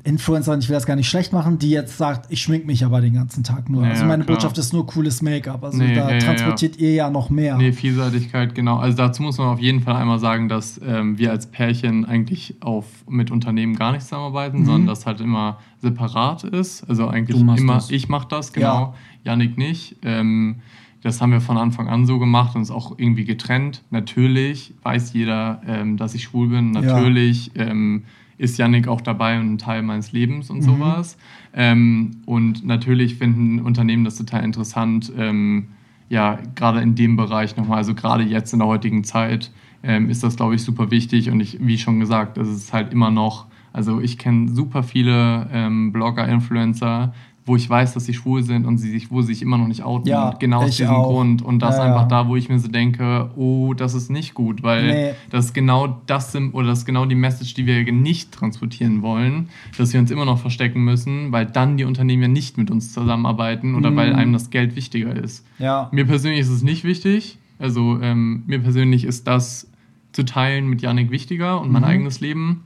[0.04, 3.02] Influencerin, ich will das gar nicht schlecht machen, die jetzt sagt, ich schmink mich aber
[3.02, 3.84] den ganzen Tag nur.
[3.84, 4.38] Ja, also meine klar.
[4.38, 5.64] Botschaft ist nur cooles Make-up.
[5.64, 7.58] Also Nee, da ja, ja, transportiert ihr ja noch mehr.
[7.58, 8.78] Nee, Vielseitigkeit, genau.
[8.78, 12.56] Also dazu muss man auf jeden Fall einmal sagen, dass ähm, wir als Pärchen eigentlich
[12.62, 16.88] auf, mit Unternehmen gar nicht zusammenarbeiten, sondern das halt immer separat ist.
[16.90, 17.92] Also eigentlich immer, das.
[17.92, 18.94] ich mache das, genau.
[19.24, 19.98] Yannick nicht.
[20.04, 20.58] Ähm,
[21.02, 23.84] das haben wir von Anfang an so gemacht und ist auch irgendwie getrennt.
[23.90, 26.74] Natürlich weiß jeder, ähm, dass ich schwul bin.
[26.74, 26.82] Ja.
[26.82, 28.04] Natürlich ähm,
[28.40, 31.18] ist Yannick auch dabei und ein Teil meines Lebens und sowas.
[31.54, 35.68] Ähm, und natürlich finden Unternehmen das total interessant, ähm,
[36.08, 39.52] ja, gerade in dem Bereich nochmal, also gerade jetzt in der heutigen Zeit,
[39.84, 41.30] ähm, ist das, glaube ich, super wichtig.
[41.30, 45.48] Und ich, wie schon gesagt, es ist halt immer noch, also ich kenne super viele
[45.52, 47.14] ähm, Blogger, Influencer,
[47.46, 49.68] wo ich weiß, dass sie schwul sind und sie sich, wo sie sich immer noch
[49.68, 50.08] nicht outen.
[50.08, 51.08] Ja, genau aus diesem auch.
[51.10, 51.42] Grund.
[51.42, 54.62] Und das Ja, einfach da, wo ich mir so denke, oh, das ist nicht gut,
[54.62, 55.12] weil Nee.
[55.32, 59.02] das ist genau das sind, oder das ist genau die Message, die wir nicht transportieren
[59.02, 62.70] wollen, dass wir uns immer noch verstecken müssen, weil dann die Unternehmen ja nicht mit
[62.70, 64.20] uns zusammenarbeiten oder weil Mhm.
[64.20, 65.44] einem das Geld wichtiger ist.
[65.58, 65.90] Ja.
[65.92, 67.40] Mir persönlich ist es nicht wichtig.
[67.58, 69.68] Also ähm, mir persönlich ist das
[70.12, 71.88] zu teilen mit Yannick wichtiger und mein Mhm.
[71.88, 72.64] eigenes Leben.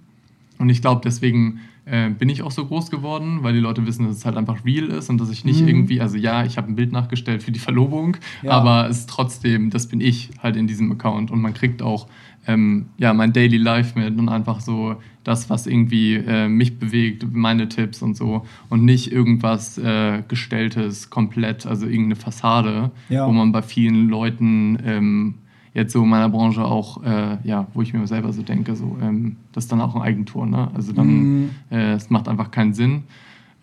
[0.59, 4.07] Und ich glaube, deswegen äh, bin ich auch so groß geworden, weil die Leute wissen,
[4.07, 5.67] dass es halt einfach real ist und dass ich nicht Mhm.
[5.67, 8.51] irgendwie, also ja, ich habe ein Bild nachgestellt für die Verlobung, Ja.
[8.51, 12.07] aber es ist trotzdem, das bin ich halt in diesem Account und man kriegt auch
[12.45, 17.25] ähm, ja, mein Daily Life mit und einfach so das, was irgendwie äh, mich bewegt,
[17.31, 23.25] meine Tipps und so und nicht irgendwas äh, gestelltes komplett, also irgendeine Fassade, Ja.
[23.27, 25.35] wo man bei vielen Leuten ähm,
[25.73, 28.97] jetzt so in meiner Branche auch, äh, ja, wo ich mir selber so denke, so,
[29.01, 30.69] ähm, das ist dann auch ein Eigentor, ne?
[30.73, 31.49] Also dann, Mhm.
[31.71, 33.03] äh, es macht einfach keinen Sinn.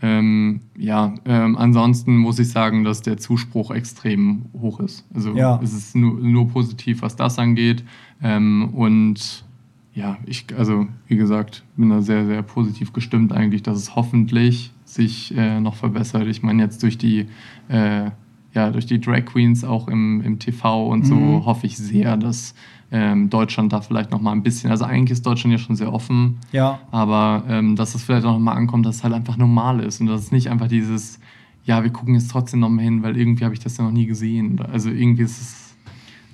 [0.03, 5.05] Ähm, ja, ähm, ansonsten muss ich sagen, dass der Zuspruch extrem hoch ist.
[5.15, 5.61] Also Ja.
[5.63, 7.85] es ist nur, nur positiv, was das angeht.
[8.23, 9.45] Ähm, und
[9.93, 14.73] ja, ich, also wie gesagt, bin da sehr, sehr positiv gestimmt eigentlich, dass es hoffentlich
[14.85, 16.27] sich äh, noch verbessert.
[16.29, 17.27] Ich meine, jetzt durch die,
[17.69, 18.11] äh,
[18.55, 21.45] ja, durch die Drag Queens auch im, im TV und so Mhm.
[21.45, 22.55] hoffe ich sehr, dass
[22.93, 25.93] ähm, Deutschland da vielleicht noch mal ein bisschen, also eigentlich ist Deutschland ja schon sehr
[25.93, 26.81] offen, Ja.
[26.91, 30.01] aber ähm, dass es vielleicht auch noch mal ankommt, dass es halt einfach normal ist
[30.01, 31.21] und dass es nicht einfach dieses,
[31.65, 33.93] ja, wir gucken jetzt trotzdem noch mal hin, weil irgendwie habe ich das ja noch
[33.93, 34.61] nie gesehen.
[34.73, 35.60] Also irgendwie ist es,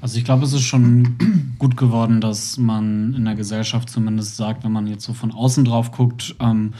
[0.07, 1.17] Also ich glaube, es ist schon
[1.59, 5.65] gut geworden, dass man in der Gesellschaft zumindest sagt, wenn man jetzt so von außen
[5.65, 6.75] drauf guckt, ähm,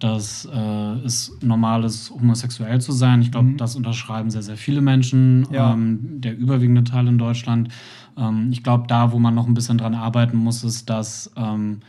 [0.00, 3.22] dass äh, es normal ist, homosexuell zu sein.
[3.22, 3.56] Ich glaube, Mhm.
[3.56, 5.74] das unterschreiben sehr, sehr viele Menschen, Ja.
[5.74, 7.68] ähm, der überwiegende Teil in Deutschland.
[8.18, 11.82] Ähm, ich glaube, da, wo man noch ein bisschen dran arbeiten muss, ist, dass ähm,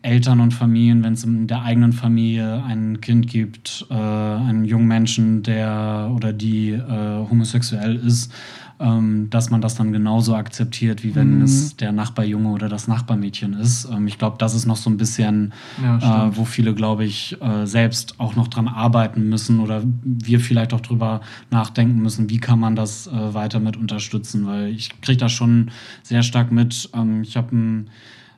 [0.00, 4.88] Eltern und Familien, wenn es in der eigenen Familie ein Kind gibt, äh, einen jungen
[4.88, 8.32] Menschen, der oder die äh, homosexuell ist,
[8.80, 11.42] ähm, dass man das dann genauso akzeptiert, wie wenn Mhm.
[11.42, 13.88] es der Nachbarjunge oder das Nachbarmädchen ist.
[13.92, 15.52] Ähm, ich glaube, das ist noch so ein bisschen,
[15.82, 20.40] Ja, äh, wo viele, glaube ich, äh, selbst auch noch dran arbeiten müssen oder wir
[20.40, 21.20] vielleicht auch drüber
[21.50, 25.70] nachdenken müssen, wie kann man das äh, weiter mit unterstützen, weil ich kriege das schon
[26.02, 26.90] sehr stark mit.
[26.94, 27.86] Ähm, ich habe ein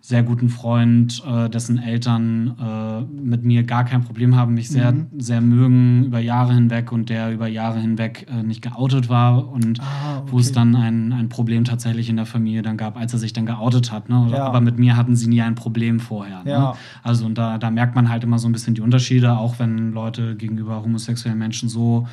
[0.07, 4.93] sehr guten Freund, äh, dessen Eltern äh, mit mir gar kein Problem haben, mich sehr,
[4.93, 5.07] Mhm.
[5.19, 9.81] sehr mögen über Jahre hinweg und der über Jahre hinweg äh, nicht geoutet war und
[9.81, 10.57] Ah, wo es okay.
[10.57, 13.93] dann ein, ein Problem tatsächlich in der Familie dann gab, als er sich dann geoutet
[13.93, 14.11] hat.
[14.11, 14.29] Ne?
[14.31, 14.45] Ja.
[14.45, 16.43] Aber mit mir hatten sie nie ein Problem vorher.
[16.45, 16.59] Ja.
[16.59, 16.73] Ne?
[17.03, 19.93] Also und da, da merkt man halt immer so ein bisschen die Unterschiede, auch wenn
[19.93, 22.07] Leute gegenüber homosexuellen Menschen so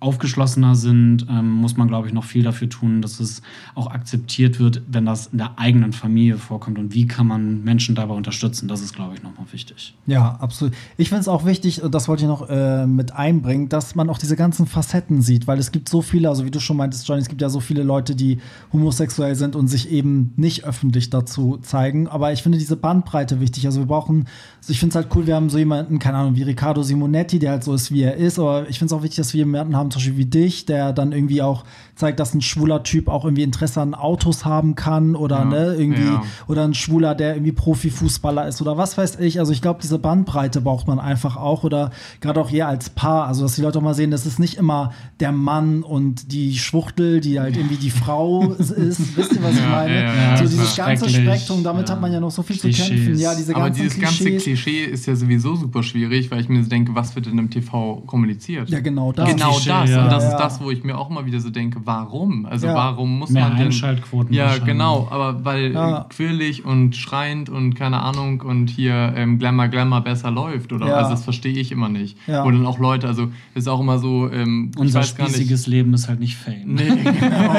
[0.00, 3.42] aufgeschlossener sind, ähm, muss man, glaube ich, noch viel dafür tun, dass es
[3.74, 6.78] auch akzeptiert wird, wenn das in der eigenen Familie vorkommt.
[6.78, 8.68] Und wie kann man Menschen dabei unterstützen?
[8.68, 9.94] Das ist, glaube ich, nochmal wichtig.
[10.06, 10.74] Ja, absolut.
[10.96, 14.18] Ich finde es auch wichtig, das wollte ich noch äh, mit einbringen, dass man auch
[14.18, 17.22] diese ganzen Facetten sieht, weil es gibt so viele, also wie du schon meintest, Johnny,
[17.22, 18.38] es gibt ja so viele Leute, die
[18.72, 22.08] homosexuell sind und sich eben nicht öffentlich dazu zeigen.
[22.08, 23.66] Aber ich finde diese Bandbreite wichtig.
[23.66, 24.26] Also wir brauchen,
[24.58, 27.38] also ich finde es halt cool, wir haben so jemanden, keine Ahnung, wie Riccardo Simonetti,
[27.38, 28.38] der halt so ist, wie er ist.
[28.38, 31.12] Aber ich finde es auch wichtig, dass wir jemanden haben, Beispiel wie dich, der dann
[31.12, 31.64] irgendwie auch
[31.96, 35.74] zeigt, dass ein schwuler Typ auch irgendwie Interesse an Autos haben kann oder Ja, ne,
[35.78, 36.22] irgendwie ja.
[36.46, 39.38] oder ein Schwuler, der irgendwie Profifußballer ist oder was weiß ich.
[39.38, 41.90] Also ich glaube, diese Bandbreite braucht man einfach auch oder
[42.20, 44.54] gerade auch ihr als Paar, also dass die Leute auch mal sehen, das ist nicht
[44.54, 48.76] immer der Mann und die Schwuchtel, die halt irgendwie die Frau ist.
[49.16, 49.94] Wisst ihr, was ich meine?
[49.94, 51.08] ja, ja, so dieses ganze.
[51.08, 51.94] Spektrum, damit Ja.
[51.94, 52.86] hat man ja noch so viel Klischees.
[52.86, 53.18] zu kämpfen.
[53.18, 54.42] Ja, diese Aber dieses ganze Klischees.
[54.44, 57.48] Klischee ist ja sowieso super schwierig, weil ich mir so denke, was wird denn im
[57.50, 58.68] TV kommuniziert?
[58.68, 59.28] Ja, genau das.
[59.30, 59.90] Genau Klischee, das.
[59.90, 60.04] ja.
[60.04, 62.44] Und das ist das, wo ich mir auch immer wieder so denke, warum?
[62.46, 62.74] Also Ja.
[62.74, 63.66] warum muss Mehr man denn...
[63.66, 65.08] Einschaltquoten Ja, genau.
[65.10, 66.06] Aber weil Ja.
[66.10, 70.72] quirlig und schreiend und keine Ahnung und hier ähm, Glamour, Glamour besser läuft.
[70.72, 70.94] Oder Ja.
[70.96, 72.16] also das verstehe ich immer nicht.
[72.26, 72.44] Ja.
[72.44, 74.30] Wo dann auch Leute, also ist auch immer so...
[74.30, 76.64] Ähm, Unser nicht- spießiges Leben ist halt nicht Fame.
[76.74, 76.88] Nee,
[77.20, 77.54] genau.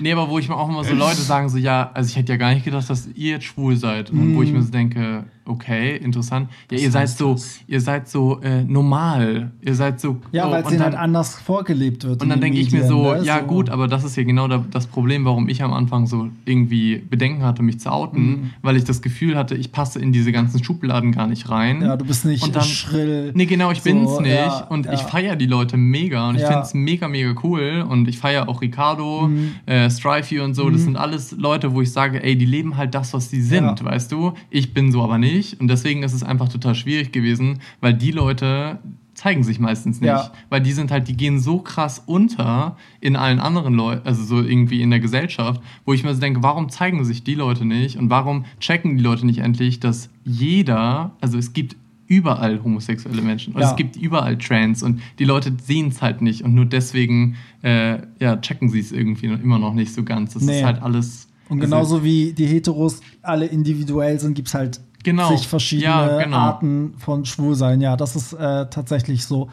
[0.00, 2.32] nee, aber wo ich mir auch immer so Leute sagen, so, ja, also ich hätte
[2.32, 4.10] ja gar nicht gedacht, dass ihr jetzt schwul seid.
[4.10, 6.48] Und dann, wo ich mir so denke, okay, interessant.
[6.70, 7.36] Ja, ihr seid so,
[7.66, 9.50] ihr seid so äh, normal.
[9.62, 10.16] Ihr seid so.
[10.32, 12.22] Ja, so, weil es dann- halt anders vorgelebt wird.
[12.22, 13.22] und dann denke ich mir so, ne?
[13.24, 13.46] ja So.
[13.46, 16.96] gut, aber das ist ja genau da, das Problem, warum ich am Anfang so irgendwie
[16.98, 18.50] Bedenken hatte, mich zu outen, Mhm.
[18.62, 21.82] weil ich das Gefühl hatte, ich passe in diese ganzen Schubladen gar nicht rein.
[21.82, 23.32] Ja, du bist nicht Und dann- schrill.
[23.34, 24.32] Nee, genau, ich So, bin's nicht.
[24.34, 24.92] ja, und ja.
[24.94, 26.52] ich feiere die Leute mega und ich Ja.
[26.52, 27.84] find's mega, mega cool.
[27.88, 29.52] Und ich feiere auch Ricardo, Mhm.
[29.66, 30.70] äh, Strifey und so.
[30.70, 33.80] Das sind alles Leute, wo ich sage, ey, die leben halt das, was sie sind,
[33.80, 33.84] Ja.
[33.84, 34.32] weißt du?
[34.50, 35.33] Ich bin so aber nicht.
[35.60, 38.78] Und deswegen ist es einfach total schwierig gewesen, weil die Leute
[39.14, 40.08] zeigen sich meistens nicht.
[40.08, 40.32] Ja.
[40.50, 44.42] Weil die sind halt, die gehen so krass unter in allen anderen Leuten, also so
[44.42, 47.96] irgendwie in der Gesellschaft, wo ich mir so denke, warum zeigen sich die Leute nicht
[47.96, 51.76] und warum checken die Leute nicht endlich, dass jeder, also es gibt
[52.06, 53.70] überall homosexuelle Menschen und Ja.
[53.70, 57.98] es gibt überall Trans und die Leute sehen es halt nicht und nur deswegen äh,
[58.20, 60.34] ja, checken sie es irgendwie immer noch nicht so ganz.
[60.34, 60.58] Das Nee.
[60.58, 61.28] ist halt alles.
[61.48, 65.28] Und also- genauso wie die Heteros alle individuell sind, gibt es halt Genau.
[65.36, 66.36] zig verschiedene Ja, genau.
[66.36, 67.80] Arten von Schwulsein.
[67.80, 69.48] Ja, das ist äh, tatsächlich so.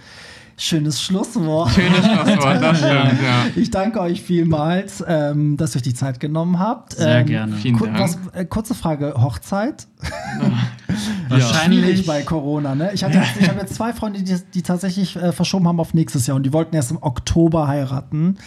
[0.57, 1.71] Schönes Schlusswort.
[1.71, 3.45] Schönes Schlusswort, das stimmt, ja.
[3.55, 6.93] Ich danke euch vielmals, ähm, dass ihr euch die Zeit genommen habt.
[6.93, 7.55] Sehr ähm, gerne.
[7.55, 7.99] Vielen ku- Dank.
[7.99, 9.87] Was, äh, kurze Frage: Hochzeit?
[11.29, 11.79] Wahrscheinlich.
[11.83, 12.91] Schwierig bei Corona, ne?
[12.93, 16.27] Ich, hatte ich habe jetzt zwei Freunde, die, die tatsächlich äh, verschoben haben auf nächstes
[16.27, 18.37] Jahr und die wollten erst im Oktober heiraten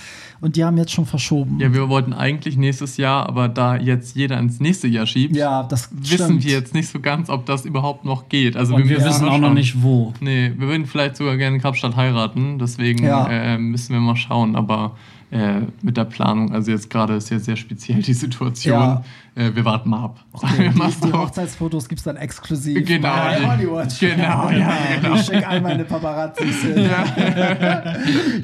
[0.45, 1.59] und die haben jetzt schon verschoben.
[1.59, 5.67] Ja, wir wollten eigentlich nächstes Jahr, aber da jetzt jeder ins nächste Jahr schiebt, Ja,
[5.71, 6.45] wissen stimmt.
[6.45, 8.55] wir jetzt nicht so ganz, ob das überhaupt noch geht.
[8.57, 9.07] Also Und wir Ja.
[9.07, 10.13] wissen auch noch nicht wo.
[10.21, 13.27] Nee, wir würden vielleicht sogar gerne in Kapstadt heiraten, deswegen Ja.
[13.27, 14.97] äh, müssen wir mal schauen, aber
[15.31, 18.75] äh, mit der Planung, also jetzt gerade ist ja sehr speziell die Situation.
[18.79, 19.05] Ja.
[19.37, 20.21] Äh, wir warten mal ab.
[20.33, 21.13] Okay, die, die.
[21.13, 23.89] Hochzeitsfotos gibt es dann exklusiv Genau, bei die- Hollywood.
[23.99, 24.73] genau, ja,
[25.03, 25.15] genau.
[25.17, 26.89] Ich schicke all meine Paparazzis hin.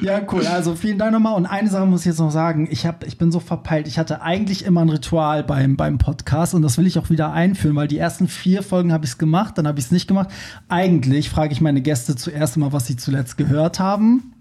[0.03, 0.21] Ja.
[0.33, 0.47] cool.
[0.47, 1.35] Also vielen Dank nochmal.
[1.35, 2.67] Und eine Sache muss ich jetzt noch sagen.
[2.71, 3.87] Ich, hab, ich bin so verpeilt.
[3.87, 7.33] Ich hatte eigentlich immer ein Ritual beim, beim Podcast und das will ich auch wieder
[7.33, 10.09] einführen, weil die ersten vier Folgen habe ich es gemacht, dann habe ich es nicht
[10.09, 10.29] gemacht.
[10.69, 14.33] Eigentlich frage ich meine Gäste zuerst mal, was sie zuletzt gehört haben.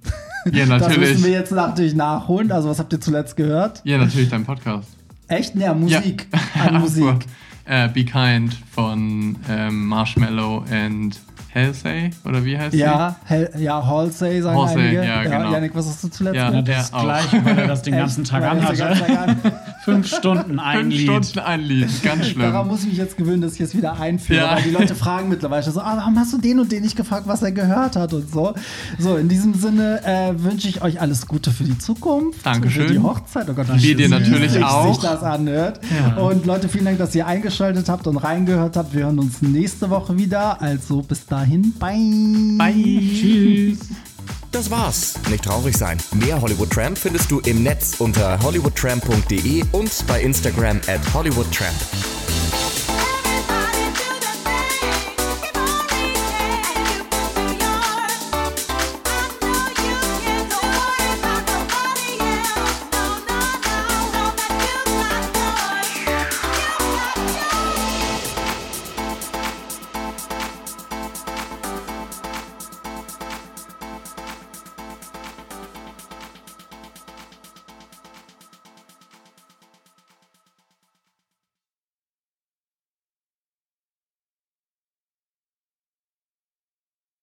[0.51, 1.25] Ja, Das müssen wir natürlich.
[1.25, 2.51] jetzt natürlich nachholen.
[2.51, 3.81] Also was habt ihr zuletzt gehört?
[3.83, 4.87] Ja, natürlich dein Podcast.
[5.29, 5.55] Echt?
[5.55, 6.27] Ja, Musik.
[6.55, 6.61] Ja.
[6.67, 7.25] An Musik.
[7.65, 11.19] äh, Be Kind von ähm, Marshmallow and
[11.53, 15.03] Halsey, oder wie heißt Ja, Hel ja, Halsey sagen Halsey, einige.
[15.03, 15.51] ja, genau.
[15.51, 16.67] Janik, was hast du zuletzt Ja, gehört?
[16.67, 17.03] der Das auch.
[17.03, 18.23] gleiche, weil er das den ganzen?
[18.23, 19.37] Tag anhatte.
[19.85, 21.01] Fünf Stunden ein Fünf Lied.
[21.25, 22.41] Stunden ein Lied, ganz schlimm.
[22.51, 24.55] Daran muss ich mich jetzt gewöhnen, dass ich jetzt wieder einführe, Ja.
[24.55, 27.23] weil die Leute fragen mittlerweile so, ah, warum hast du den und den nicht gefragt,
[27.27, 28.53] was er gehört hat und so.
[28.99, 32.45] So, in diesem Sinne äh, wünsche ich euch alles Gute für die Zukunft.
[32.45, 32.87] Dankeschön.
[32.87, 33.47] Für die Hochzeit.
[33.49, 35.01] Oh Gott, Wir dir wie natürlich sich auch.
[35.01, 35.79] das anhört.
[36.15, 36.21] Ja.
[36.21, 38.93] Und Leute, vielen Dank, dass ihr eingeschaltet habt und reingehört habt.
[38.93, 40.61] Wir hören uns nächste Woche wieder.
[40.61, 41.97] Also bis dahin, bye.
[42.57, 42.73] Bye.
[42.73, 43.79] Tschüss.
[44.51, 45.13] Das war's.
[45.29, 45.97] Nicht traurig sein.
[46.15, 51.75] Mehr Hollywood Tramp findest du im Netz unter hollywoodtramp.de und bei Instagram at hollywoodtramp.